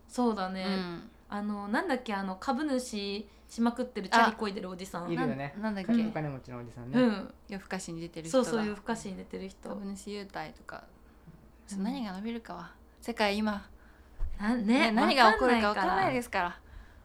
[0.07, 1.09] そうだうね、ん。
[1.29, 5.11] あのなんだっけあの株主しまくってるチャリこいでるおじさん。
[5.11, 5.53] いるよね。
[5.57, 7.33] ななんだっけ、うんお金持ちのおじさんね、うん。
[7.49, 9.69] 夜更かしに出てる人だそうそういうふかしに出てる人。
[9.69, 10.83] 株主優待とか、
[11.71, 11.83] うん。
[11.83, 12.71] 何が伸びるかは。
[13.01, 13.65] 世界今、
[14.39, 16.59] なねね何が起こるか分からないすですから。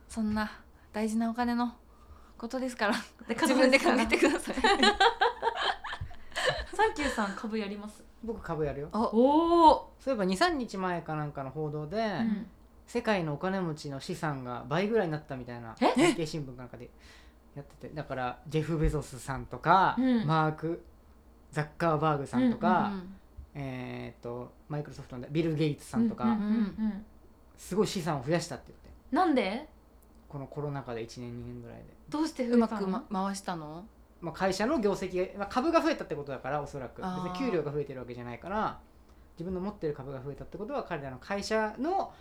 [0.08, 0.50] そんな
[0.92, 1.74] 大事なお金の
[2.38, 2.94] ことですから。
[3.28, 4.54] 自自分で考えてください
[6.78, 8.04] サンキューさん株やります？
[8.22, 8.88] 僕株やるよ。
[8.92, 8.98] お。
[8.98, 12.46] おお、そういえば23日前かなんかの報道で、うん。
[12.86, 15.92] 世界のお金持ちの資産が倍ぐらいになったみたいなえ？
[15.94, 16.88] 日経新聞かなんかで
[17.56, 17.94] やってて。
[17.94, 20.24] だからジェフ・ベゾスさんとか、うん。
[20.24, 20.84] マーク・
[21.50, 23.16] ザッカーバーグさんとか、うん
[23.60, 27.04] えー、とマイクロソフトのビル・ゲイツさんとか、うんうんうん
[27.56, 28.88] すごい資産を増やしたって言って。
[29.10, 29.68] なんで？
[30.28, 33.84] このコロナ禍で1年2年ぐらいで、どうして増うまく、ま、回したの？
[34.20, 37.00] まあ、会社の業績が、まあ、株が増えたってことだからおそらく。
[37.02, 38.78] 別に給料が増えてるわけじゃないから
[39.34, 42.12] 自分の持ってる株が増えたってことは彼らの会社の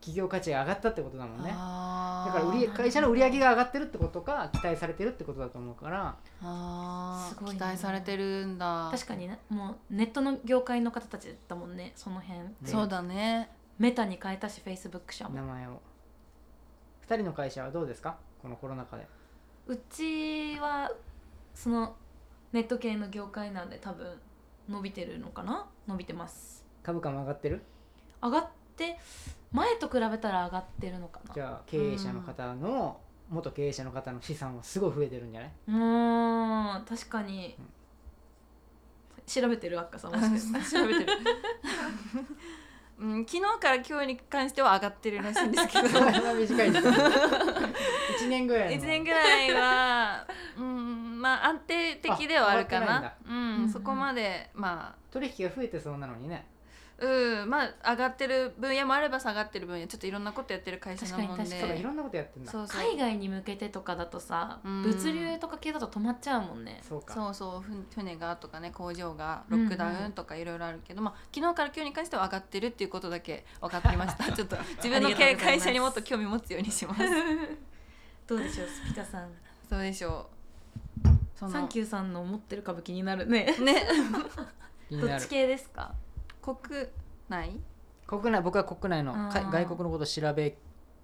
[0.00, 1.50] 企業価値が上がったってことだもんね。
[1.50, 6.16] だから売り会社の売り上げが上がってるってことか期待されてるってことだと思うから。
[6.42, 7.34] あー。
[7.34, 7.58] すごいね。
[7.58, 8.88] 期待されてるんだ。
[8.92, 12.40] 確かにねもうネットの業界の方たちだもんねその辺。
[12.40, 13.50] ってそうだね。
[13.78, 15.34] メタに変えたしフェイスブック社も。
[15.34, 15.80] 名前を。
[17.08, 18.16] 2人の会社はどうですか？
[18.42, 19.06] このコロナ禍で
[19.68, 20.90] うちは
[21.54, 21.94] その
[22.52, 24.06] ネット系の業界なんで多分
[24.68, 25.66] 伸びてるのかな？
[25.86, 26.64] 伸びてます。
[26.82, 27.62] 株価も上がってる？
[28.22, 28.46] 上がっ
[28.76, 28.98] て
[29.52, 31.34] 前と比べたら上がってるのかな。
[31.34, 32.98] じゃあ経営者の方の
[33.28, 35.50] 元経営者の方の資産はすごい増えてるんじゃない？
[35.68, 37.54] うーん確かに、
[39.26, 40.12] 調べてるあっかさん。
[40.12, 40.72] もしかして。
[40.80, 41.12] 調べてる
[43.00, 45.88] うん、昨日から今日に関しては上がってるらしいんですけど。
[46.34, 48.82] 短いです1年ぐらいの。
[48.82, 50.26] 1年ぐらいは、
[50.56, 53.14] うん、まあ安定的ではあるかな。
[53.32, 53.68] んうん。
[53.68, 54.98] そこまでまあ。
[55.12, 56.44] 取引が増えてそうなのにね
[57.00, 61.44] うんまあ上がってる分野もあれば下がってる分野ちょっといろんなことやってる会社なもんで。
[61.44, 63.28] 確かにいろんなことやってんだそうそう海外に。
[63.28, 71.98] 向けてとかだとさ、うん物流とか系だと止まっちゃうもんねそうかそうそう船がとかね工場がロックダウンとかいろいろあるけど、まあ、昨日から今日に。
[71.98, 75.80] 関しては上がってるっていうことだけ分かってましたちょっと自分の会社に。
[75.80, 76.70] もっと興味持つように。
[76.70, 77.00] します
[78.26, 79.28] どうでしょうスピカさん
[79.68, 80.28] そうでしょ
[81.04, 83.02] うサンキューさんの持ってる株気に。
[83.02, 83.88] なるねね
[84.90, 85.92] どっち系ですか
[86.42, 86.56] 国
[87.28, 87.58] 内？
[88.06, 90.56] 国内僕は国内の外国のこと調べ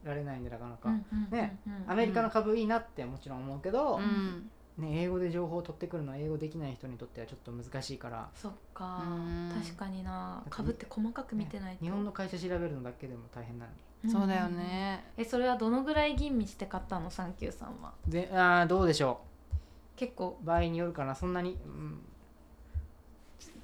[0.04, 0.90] られないんでなかなか、
[1.30, 4.50] ねアメリカの株いいなってもちろん思うけど、うん。
[4.76, 9.04] ね、英語で情報を取ってくるのは英語できない人にとってはちょっと難しいから、そっか。
[9.06, 9.52] うん。
[9.62, 10.42] 確かにな。
[10.50, 13.70] 株って細かく見てないと、日本の会社調べるのだけでも大変なの
[14.02, 14.10] に。
[14.10, 15.04] そうだよね。
[15.16, 17.10] えそれはどのぐらい吟味して買ったの？
[17.10, 17.92] サンキューさんは。
[18.08, 19.20] であーどうでしょ
[19.96, 20.38] 結構。
[20.42, 21.14] う場合によるかな。
[21.14, 22.00] そんなに、うん、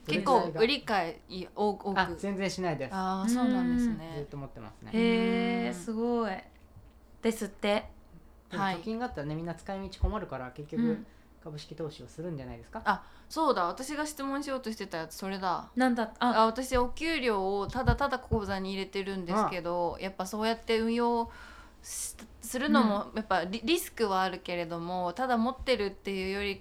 [0.07, 1.99] 結構売り買い多多く。
[1.99, 2.95] あ全然しないです。
[2.95, 4.91] ああそうなんですずっねと持ってますね。
[4.93, 5.75] へえうん。
[5.75, 6.33] すごい。
[7.23, 7.85] ですって。
[8.51, 8.77] はい。
[8.77, 11.07] 貯金があったらねみんな使い道困るから結局うん。
[11.43, 13.65] 株式投資をするんじゃないですか、あそうだ。
[13.65, 15.71] 私が質問しようとしてたやつそれだ。
[15.75, 16.13] なんだ？
[16.19, 16.43] あ。
[16.43, 21.31] あ私お給料をただただ口座に入れてるんですけどやっぱそうやって運用
[21.83, 26.61] しするのもやっぱリリスクはあるけれどもただ持ってるっていうより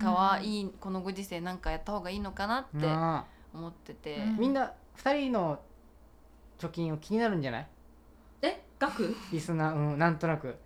[0.00, 3.24] かはうんいい、このご時世なんかやった方がいいのかなってあ。
[3.52, 4.36] 思ってて、うん。
[4.38, 5.60] みんな2人の
[6.58, 7.66] 貯金を気になるんじゃない？
[8.42, 8.62] え？
[8.78, 9.14] 額？
[9.32, 10.56] リスナーうんなんとなく。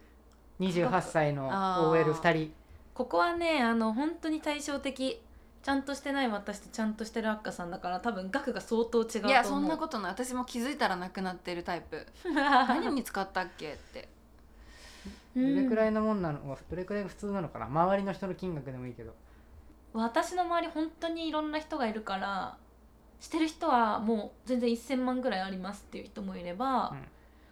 [0.61, 2.05] 28歳のあー。
[2.05, 2.53] OL2 人。
[2.95, 5.21] ここはねあの本当に対照的。
[5.63, 9.31] ちゃんとしてない私とちゃんとしてるアッカさんだから多分額が相当違うと思う。
[9.31, 10.13] いやそんなことない。
[10.13, 12.07] 私も気づいたらなくなってるタイプ。
[12.35, 14.09] 何に使ったっけって。
[15.35, 16.59] どれくらいいのもんなの？
[16.69, 17.65] どれくらいが普通なのかな？
[17.67, 19.15] 周りの人の金額でもいいけど
[19.95, 22.57] 私の周り本当にいろんな人がいるから
[23.21, 27.03] してる人はもう全然1000万ぐらいありますっていう人もいれば、うん。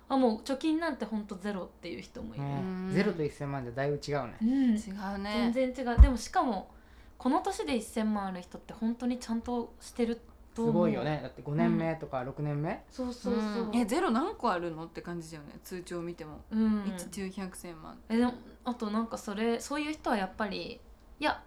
[0.08, 2.88] あもう貯金なんて本当ゼロっていう人もいる、うん。
[2.88, 2.94] うん。
[2.94, 4.36] ゼロと1000万じゃだいぶ違うね。
[4.42, 4.48] うん。
[4.48, 4.76] 違
[5.16, 5.50] うね。
[5.54, 6.00] 全然違う。
[6.00, 6.68] でもしかも
[7.16, 10.20] この年で1000万ある人って本当にちゃんとしてる
[10.52, 10.74] すと思う。
[10.74, 11.20] ごいよね。
[11.22, 13.76] だって5年目とか6年目、そうそうそう、うん。
[13.76, 15.58] えゼロ何個あるのって感じだよね。
[15.64, 16.82] 通帳見ても、うん。
[16.82, 17.98] 1中100千万。
[18.08, 18.34] えでも
[18.64, 20.80] あとなんかそれそういう人はやっぱり
[21.18, 21.42] いや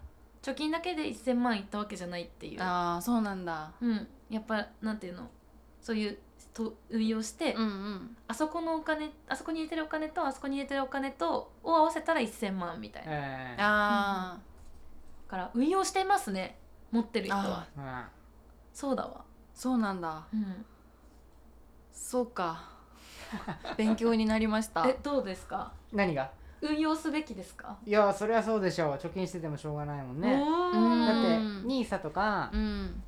[0.46, 2.62] 貯金だけで1000万いったわけじゃないっていう。
[2.62, 3.72] ああそうなんだ。
[3.80, 4.06] うん。
[4.30, 5.28] やっぱなんていうの？
[5.80, 6.18] そういう
[6.54, 8.16] と運用して、うんうん。
[8.28, 13.56] あそこのお金あそこに入れてるお金とあそこに入れてるお金とを合わせたら1000万みたいな、だえー。
[13.58, 14.38] あ
[15.28, 16.56] から運用してますね。
[16.92, 17.42] 持ってる人は。
[17.44, 18.04] あうん。
[18.72, 19.24] そうだわ。
[19.52, 20.26] そうなんだ。
[20.32, 20.64] うん。
[21.92, 22.70] そうか。
[23.76, 24.86] 勉強になりました。
[24.86, 25.72] えどうですか？
[25.92, 26.30] 何が？
[26.62, 27.76] 運用すべきですか？
[27.84, 28.94] いやそれはそうでしょう。
[28.96, 30.32] 貯金しててもしょうがないもんね。
[30.32, 33.02] だってー NISA とかうん。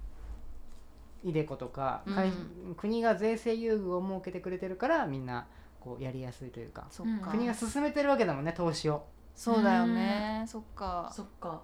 [1.24, 2.14] イデコとか、うん。
[2.14, 2.32] かい
[2.76, 5.46] 国が税制優遇を設けてくれてるからみんな
[5.80, 6.86] こうやりやすいというか。
[6.90, 7.30] そっか。
[7.30, 9.04] 国が進めてるわけだもんね投資を。
[9.34, 10.44] そうだよね。
[10.46, 11.10] そっか。
[11.14, 11.50] そっか。
[11.50, 11.60] っ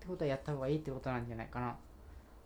[0.00, 1.76] てことはやった方がいいってことなんじゃないかな。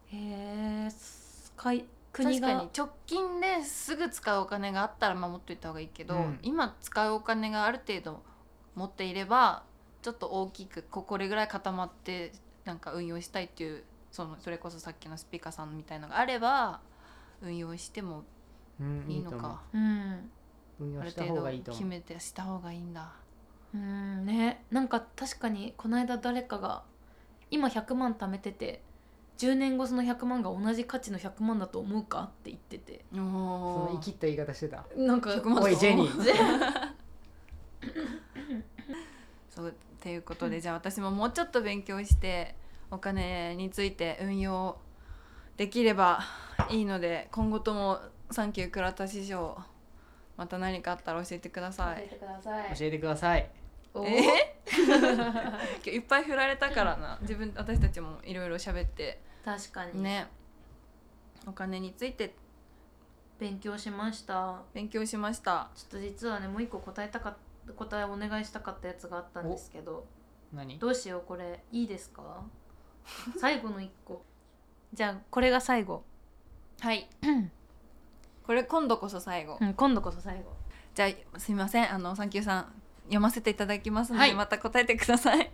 [0.06, 6.38] へえすかい国が確かに直近ですぐ使うお金があったら守っといた方がいいけど、うん。
[6.42, 8.22] 今使うお金がある程度
[8.78, 9.64] 持っていれば
[10.02, 12.32] ちょっと大きくここれぐらい固まって
[12.64, 16.80] なんか運用したいっていうそのそれこそさっきのスピカさんみたいのがあれば
[17.42, 18.24] 運用しても
[18.80, 19.62] うんいいのか。
[19.72, 20.30] うん。
[20.80, 23.12] 運用したある程度方がいいと決めてした方がいいんだ。
[23.74, 24.64] うんね。
[24.70, 26.84] なんか確かにこの間誰かが
[27.50, 28.82] 今100万貯めてて
[29.38, 32.22] 10年後その100万が同じ価値の100万だと思うか？
[32.22, 33.04] って言ってて。
[33.12, 34.84] おそのお生きった言い方してた。
[34.96, 36.88] なんか100万おいジェニー
[39.58, 42.54] そうっていうことでじゃあ私ももうちょっと勉強して
[42.92, 44.78] お金について運用
[45.56, 46.20] できれば
[46.70, 47.98] いいので今後とも
[48.30, 49.58] 「サンキュー倉田師匠」
[50.38, 52.02] また何かあったら教えてください。
[52.02, 52.78] 教えてください。
[52.78, 53.50] 教えてください。
[53.92, 54.60] おえ？
[55.90, 57.18] いっぱい振られたからな。
[57.22, 59.20] 自分私たちもいろいろ喋って。
[59.44, 60.28] 確かに、ね。
[61.44, 62.36] お金について。
[63.40, 64.62] 勉強しました。
[64.72, 65.70] 勉強しました。
[65.74, 67.38] ちょっと実はねもう一個答えたかった
[67.74, 70.06] 答えお願いしたかったやつがあったんですけど。
[70.52, 70.78] 何？
[70.78, 71.62] どうしようこれ。
[71.72, 72.42] いいですか？
[73.40, 74.22] 最後の一個。
[74.92, 76.02] じゃあこれが最後、
[76.80, 77.08] はい。
[78.46, 79.58] これ今度こそ最後。
[79.60, 80.56] うん、今度こそ最後。
[80.94, 81.92] じゃあすみません。
[81.92, 82.72] あのサンキューさん
[83.04, 84.34] 読ませていただきますので、はい。
[84.34, 85.50] また答えてください。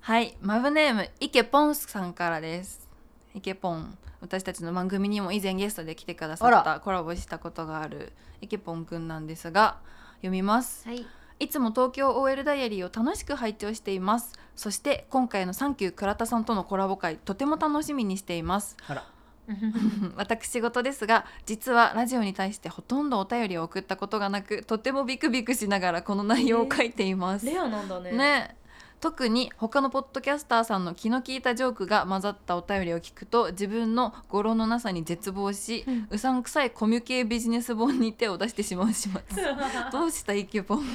[0.00, 0.36] はい。
[0.40, 2.88] マブネームイケポンさんからです。
[3.34, 3.96] イケポン。
[4.20, 9.80] 私たちの番組にも以前ゲストで来てくださっあたコラボしたことがあるイケポンくんなんですが
[10.22, 10.86] 読みます。
[10.88, 11.04] はい。
[11.40, 14.32] いつも東京 OL ダイアリーを楽しく拝聴しています。
[14.54, 18.76] そして今回のサンキュー倉田さんとのコラボ会とても楽しみにしています。
[18.86, 19.04] あら。
[20.14, 27.46] 私事ですが実はラジオに対してほとんどお便りを送ったことがなくとてもビクビクしながらこの内容を書いています。
[27.46, 28.12] レアなんだね。
[28.12, 28.56] ね
[29.02, 36.06] 特に他のポッドキャスターさんの気の利いたジョークが混ざったお便りを聞くと自分の語呂のなさに絶望し、うん。
[36.08, 39.20] うさんくさいコミュ系ビジネス本に手を出してしまう始末
[39.90, 40.86] どうしたイケポン。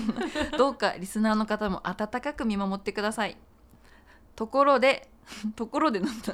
[0.58, 3.36] どうかリスナーの方も温かく見守ってください。
[4.38, 5.10] ところで
[5.58, 6.34] ところでなんだ。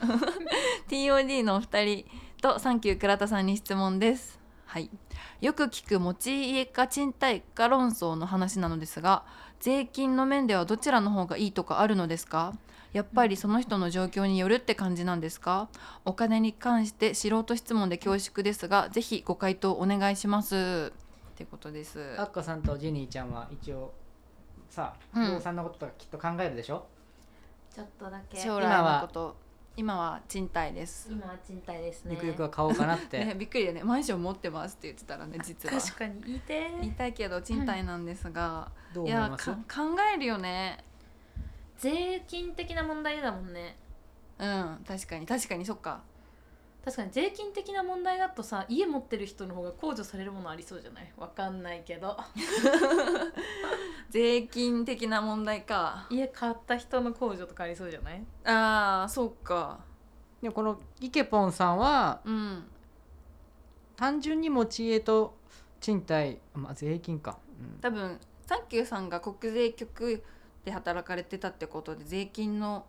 [0.90, 2.06] TOD のお二人
[2.40, 4.40] とサンキュー倉田さんに質問です。
[4.68, 4.92] はい、
[5.42, 9.24] よく聞く持ち家か賃貸か論争の話なのですが
[9.64, 12.54] 税金の面ではどちらの方がいいとかあるのですか？
[12.92, 15.70] やっぱりその人の状況によるって感じなんですか？
[16.04, 20.92] お金に関して素人質問で恐縮ですがぜひご回答お願いします。
[21.32, 22.14] ってことです。
[22.18, 23.94] アッカさんとジェニーちゃんは一応
[24.70, 25.26] さうん。
[25.28, 26.86] 不動産のこととかきっと考えるでしょ、
[27.74, 28.38] ちょっとだけ。
[28.38, 29.38] 将来のこと
[29.76, 32.14] 今は賃貸です、今は賃貸ですね。
[32.14, 33.84] ゆくゆくは買おうかなって、 ね、びっくりだね。
[33.84, 35.82] マンション持ってますって言ってたらね実は。
[35.82, 36.22] 確かに。
[36.22, 36.72] 言いて。
[36.82, 39.52] 言いたいけど賃貸なんですが、どういや思います？
[39.52, 40.84] か考えるよね。
[41.78, 43.76] 税金的な問題だもんね。
[44.38, 45.26] うん確かに。
[45.26, 46.02] 確かにそっか
[46.84, 51.12] 確かに税金的な問題だとさ家持ってる人の方が控除されるものありそうじゃない？
[51.18, 52.18] わかんないけど。
[54.10, 56.08] 税金的な問題か。
[56.10, 58.24] 家買った人の控除とかありそうじゃない？
[58.46, 59.80] あーそうか。
[60.42, 62.64] でもこのイケポンさんはうん。
[63.96, 65.36] 単純に持ち家と
[65.80, 67.80] 賃貸、まあ、税金か、うん。
[67.80, 70.24] 多分サンキューさんが国税局
[70.66, 72.86] で働かれてたってことで税金の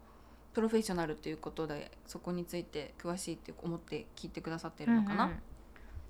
[0.55, 5.36] プロフェッショナルということでそこについて詳しいって思って聞いてくださってるのかな、うんうん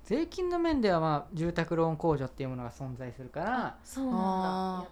[0.05, 3.78] 税金の面では、まあ、住宅ローン控除っていうものが存在するから。
[3.82, 4.88] そうなんあだ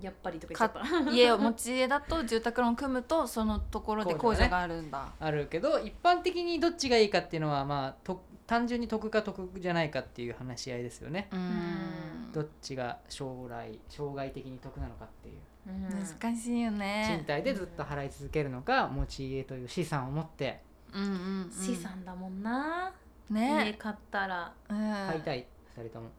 [0.00, 1.10] ややっぱりとか言っちゃった。
[1.10, 5.12] 家を持ち家だと住宅ローン組むとそのところで控除があるんだ。
[5.20, 11.28] あるけど一般的にどっちがいいかっていうのは、まあ、と単純に得か得じゃないかっていう話し合いですよね。
[11.32, 12.32] うーん。
[12.32, 15.34] どっちが将来将来的に得なのかっていう。
[15.34, 20.62] うん難しいよ賃ね貸でずっと払い続けるのか持ち家という資産を持って。
[20.94, 21.12] うんうん、う
[21.48, 22.92] ん、資産だもんな、
[23.30, 24.52] 家ね買ったら。
[24.68, 24.76] うん。
[24.78, 25.46] 買いたい
[25.76, 26.10] 2人とも。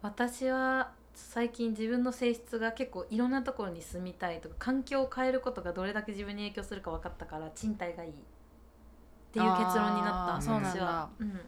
[0.00, 8.10] 私は最近自分の性質が結構いろんなところに住みたいとか環境を変えることがどれだけ自分に影響するか分かったから賃貸がいい。
[8.10, 8.14] っ
[9.30, 10.70] ていう結論になったあーそうなんだ。
[10.70, 11.40] 私は、うん、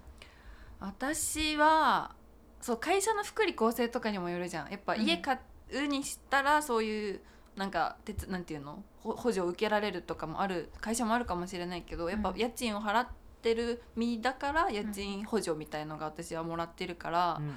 [0.80, 2.14] 私は
[2.60, 4.70] そう会社の福利厚生とかにもよるじゃん。
[4.70, 5.38] やっぱ家買う
[5.86, 7.20] にしたらそういう
[7.56, 8.82] なんかてつなんていうの？
[9.00, 12.36] ほ補助を受けられるとかもある会社もあるかもしれないけどやっぱうん。
[12.36, 13.08] 家賃を払っ
[13.42, 17.56] てる身だから家賃補助みたいのが私はもらってるから、うん。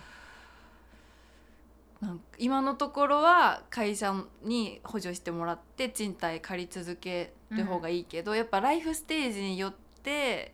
[2.07, 10.53] なんか今のところは会社に補助してもらって賃貸借り続ける方がいいけど、やっぱライフステージによって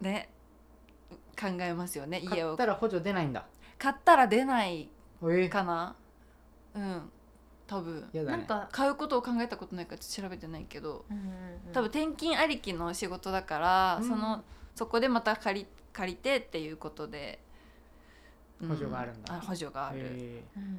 [0.00, 0.28] ね
[1.40, 2.48] 考えますよね家を。
[2.48, 3.46] 買ったら補助出ないんだ。
[3.78, 4.90] 買ったら出ない
[5.22, 5.96] えかな
[6.76, 7.10] うん
[7.66, 8.08] 多分。
[8.12, 8.22] ね。
[8.22, 11.04] なんか、買うことを考えたことないからちょっと調べてないけど。
[11.10, 11.28] うんうんう
[11.70, 14.08] ん多分転勤ありきの仕事だから、うん。
[14.08, 14.44] その
[14.76, 17.40] そこでまた借り借りてっていうことで、
[18.60, 19.40] う補助があるんだ。
[19.40, 20.44] 補助がある、え。
[20.56, 20.70] うんうん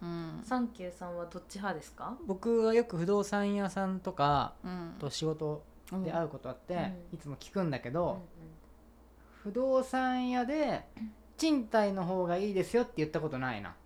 [0.00, 0.36] うんうん。
[0.38, 0.44] うん。
[0.44, 2.16] サンキューさんはどっち派ですか？
[2.20, 4.94] ー僕はよく不動産屋さんとかうん。
[4.98, 5.62] と仕事
[6.04, 7.14] で会うことあって、うん。
[7.14, 8.22] いつも聞くんだけうんど、
[9.44, 10.84] 不動産屋で
[11.38, 13.76] 賃貸の方がいいですよって言ったことないな、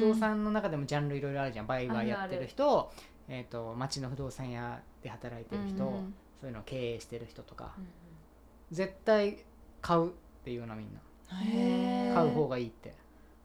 [0.00, 1.66] 不動産の中でもジャンルいろいろあるじゃん。
[1.66, 2.92] 売買やってる人
[3.28, 6.14] えー、と町の不動産屋で働いてる人、うん。
[6.40, 7.86] そういうのを経営してる人とか、うん
[8.70, 9.44] 絶対
[9.82, 10.10] 買うっ
[10.44, 11.00] ていうのみんな。
[12.14, 12.94] 買う方がいいって。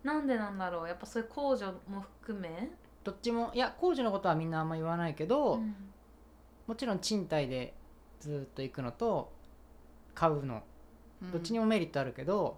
[0.04, 0.88] なんでなんだろう？
[0.88, 2.70] やっぱそういう控除も含め、
[3.04, 5.76] どっちもいや工事のことはみんなあんま言わないけど、うん。
[6.66, 7.74] もちろん賃貸で
[8.22, 9.34] ずっと行くのと
[10.16, 10.64] 買うの
[11.22, 11.32] うん。
[11.34, 12.58] どっちにもメリットあるけど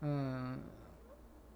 [0.00, 0.58] うん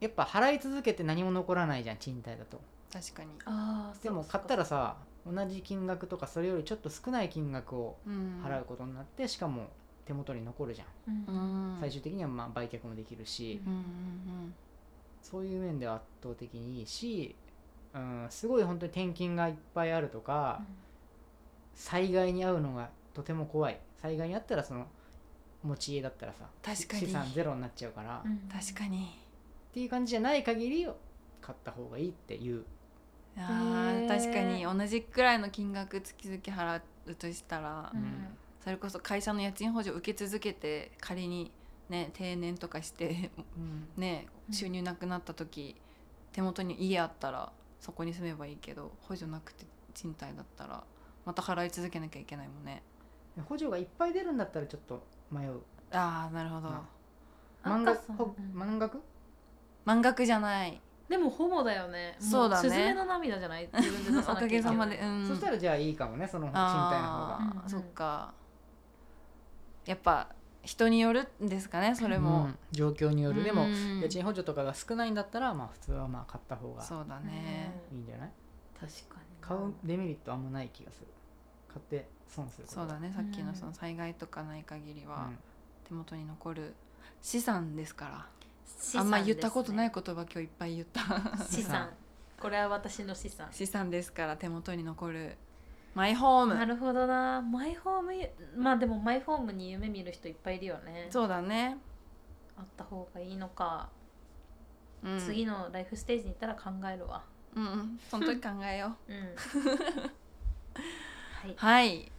[0.01, 2.61] やっぱ払い続けて何も残らないじゃん賃貸だと。
[2.93, 4.97] 確かに、あーでも買ったらさ
[5.27, 8.43] 同じ金額とかそれよりちょっと少ない金額をうん。
[8.45, 9.69] 払うことになってしかも
[10.07, 10.87] 手元に残るじゃん、
[11.27, 11.73] そうん。
[11.75, 14.55] うん最終的にはまあ売却もできるし、うんうん
[15.23, 17.37] そういう面では圧倒的にいいし、
[17.95, 20.63] うん、すごい本当に転勤がいっぱいあるとか、
[21.75, 23.79] 災害に遭うのがとても怖い。
[24.01, 24.87] 災害に遭ったらその
[25.63, 27.01] 持ち家だったらさ確かに。
[27.07, 28.39] 資産ゼロになっちゃうから、っうん。
[28.51, 29.20] 確かに
[29.73, 30.89] ていう感じじゃない限り
[31.41, 32.65] 買った方がいいっていう。
[33.37, 38.27] あ確かに同じくらいの金額月々払うとしたら、うん。
[38.63, 41.51] それこそ会社の家賃補助受け続けて仮に
[41.89, 43.31] ね定年とかして
[43.97, 44.55] ねうん。
[44.55, 45.77] 収入なくなった時、
[46.33, 49.65] 手元に家あったらそこに住めばいいけど補助なくて
[49.95, 50.85] 賃貸だったら
[51.25, 52.83] また払い続けなきゃいけないもんね。
[53.49, 55.61] 補助がいっぱい出るんだったらちょっと迷う。
[55.93, 56.69] ああなるほど、
[57.63, 58.01] 満額？
[58.53, 59.01] 満額？
[59.85, 60.81] 満額じゃない。
[61.09, 62.17] でもほぼだよね。
[62.21, 62.69] もそうだね。
[62.69, 63.69] スズメの涙じゃない？
[63.73, 64.63] 自分で出さおかなきゃいけない。
[64.63, 67.39] げさまで、うん、そしたらじゃあいいかもねその賃貸の方が。
[67.41, 67.63] うん。
[67.63, 68.33] うんそっか。
[69.87, 70.29] やっぱ
[70.63, 72.59] 人によるんですかねそれも、うん。
[72.71, 73.43] 状況による。
[73.43, 74.01] でもうん。
[74.01, 78.31] 家賃補助とかが少ないんだったらまあ普通はまあ買った方がそうだね、いいんじゃない？
[78.79, 79.27] 確かに。
[79.41, 81.09] 買うデメリットあんまない気がする。
[81.69, 82.81] 買って損すること。
[82.81, 85.31] そうだねさっきのその災害とかない限りは
[85.85, 86.75] 手元に残る
[87.23, 88.27] 資産ですから
[88.97, 91.45] あんま言ったことないい言葉今日いっぱい言った。
[91.45, 91.91] 資産。
[92.41, 93.49] これは私の資産。
[93.51, 95.37] 資産ですから手元に残る。
[95.95, 96.55] マイホーム。
[96.55, 97.43] なるほどな。
[97.43, 98.13] マイホーム
[98.57, 101.09] まあでもマイホームに夢見る人いっぱいいるよね。
[101.11, 101.77] そうだね、
[102.57, 103.91] あった方がいいのか、
[105.03, 107.23] うん、次のライフステージに行ったら考えるわ。
[107.55, 108.01] うんうん。
[108.09, 109.13] その時考えよう。
[109.13, 109.21] うん。
[111.35, 112.13] はい、はい。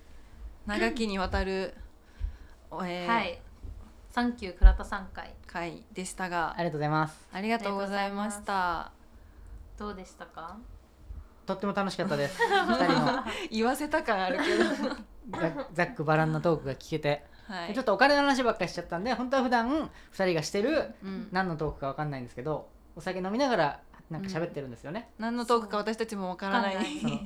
[0.65, 1.73] 長きにわたる、
[2.71, 3.41] えーはい
[4.11, 5.33] サンキュー倉田さん会。
[5.47, 6.53] 回でしたが。
[6.57, 7.29] ありがとうございます。
[7.31, 8.91] ありがとうございました。
[9.77, 10.57] どうでしたか？
[11.45, 12.37] とっても楽しかったです。
[12.43, 13.23] 二人の。
[13.49, 14.65] 言わせた感あるけど。
[15.39, 17.73] ざざっくばらんなトークが聞けて、はい。
[17.73, 23.79] ちょっとお金の話ばっかりしちゃったんで本当は普段二人がしてるうん、何のトークかわかんないんですけどお酒飲みながら
[24.11, 26.75] なんか喋ってるんですよね、何のトークか私たちもわからない。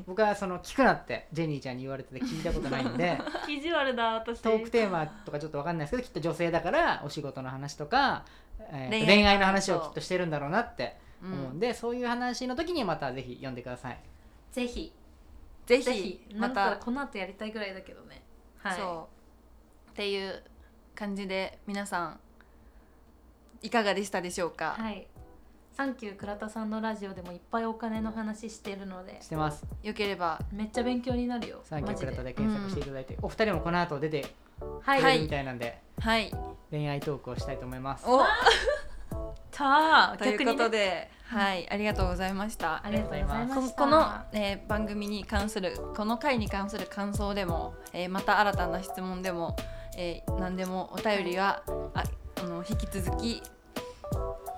[0.05, 3.19] 僕はその聞くなってジェニーちゃんに言われてて聞いたことないんで
[3.49, 4.39] 意地悪だ私。
[4.41, 8.23] トークテーマとかちょっとわかんないですけどきっと女性だからお仕事の話とか、
[8.59, 13.99] えーと恋愛恋愛の話をきっとしてるんだろうなってう思うんんで、そういう話の時にまたぜひ読んでください。
[14.51, 14.93] ぜひ。
[15.65, 16.27] ぜぜひ。
[16.36, 16.77] また。
[16.77, 18.21] この後やりたいぐらいだけどね。
[18.59, 18.77] はい。
[18.77, 19.09] そ
[19.88, 19.89] う。
[19.91, 20.43] っていう
[20.93, 22.19] 感じで皆さん
[23.61, 25.07] いかがでしたでしょうか、はい
[25.76, 29.21] サンキュー倉田さんのラジオでもいっぱいお金の話してるので。
[29.21, 29.65] してます。
[29.84, 31.59] よければめっちゃ勉強になるよ。
[31.63, 32.34] サンキュークラタマジで。
[32.34, 34.26] で検索していただいて、お二人もこの後出て
[34.82, 36.32] はい、はいくれるみたいなんで、はい。
[36.71, 38.05] 恋愛トークをしたいと思います。
[38.07, 38.21] お。
[39.51, 40.53] たあという逆にね。
[40.53, 42.82] ことで、はいありがとうございました。
[42.86, 43.55] ありがとうございました。
[43.55, 49.57] ここの、えー番組に関するこの回に関する感想でも、えーまた新たな質問でも、
[49.97, 51.63] えー何でもお便りは
[51.93, 52.03] あ
[52.38, 53.43] あの引き続き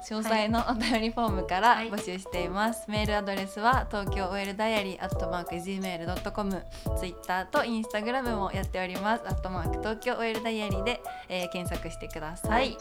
[0.09, 1.89] 詳細のお便りフォームからはい。
[1.89, 6.63] 募集しています、メールアドレスは東京 OL ダイアリーアットマーク Gmail.com
[6.97, 9.23] ツイッターとインスタグラムもやっております。
[9.27, 12.77] アットマーク東京 OL ダイアリーで、えー検索してください、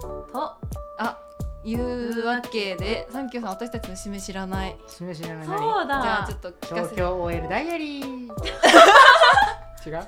[0.00, 0.58] と
[0.98, 1.18] あ
[1.64, 4.76] いうわけでサンキューさん私たちの締め知らない。
[4.88, 6.00] 示しなそ何うだ。
[6.02, 6.76] じゃあちょっと聞かせて。
[6.78, 8.28] 東京 OL ダイアリー。
[9.86, 10.06] 違う？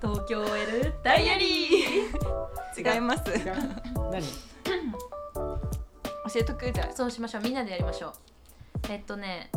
[0.00, 2.94] 東京 OL ダイアリー。
[2.94, 3.30] 違います。
[3.30, 3.54] 違う？
[4.10, 4.22] 何？
[6.32, 7.42] 教えとくじゃあそうしましょう。
[7.42, 8.12] みんなでやりましょう。
[8.88, 9.50] えっとね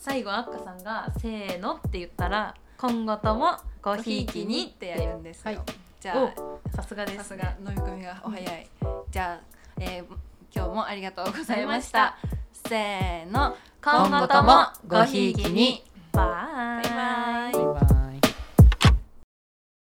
[0.00, 5.60] 最後あっかさんが「せーの」って言ったら今後ともごひいきにってやるんですよ、はい。
[6.00, 6.60] じゃあお。
[6.74, 7.54] さすがです、ね、さすが。
[7.60, 8.68] 飲み込みがお早い。
[9.10, 9.40] じゃあ、
[9.78, 10.16] えー
[10.52, 12.16] 今日もありがとうございました。
[12.52, 13.56] せーの。
[13.82, 15.84] 今後ともごひいきに。
[16.12, 16.88] バイ。
[16.88, 18.09] バイバイ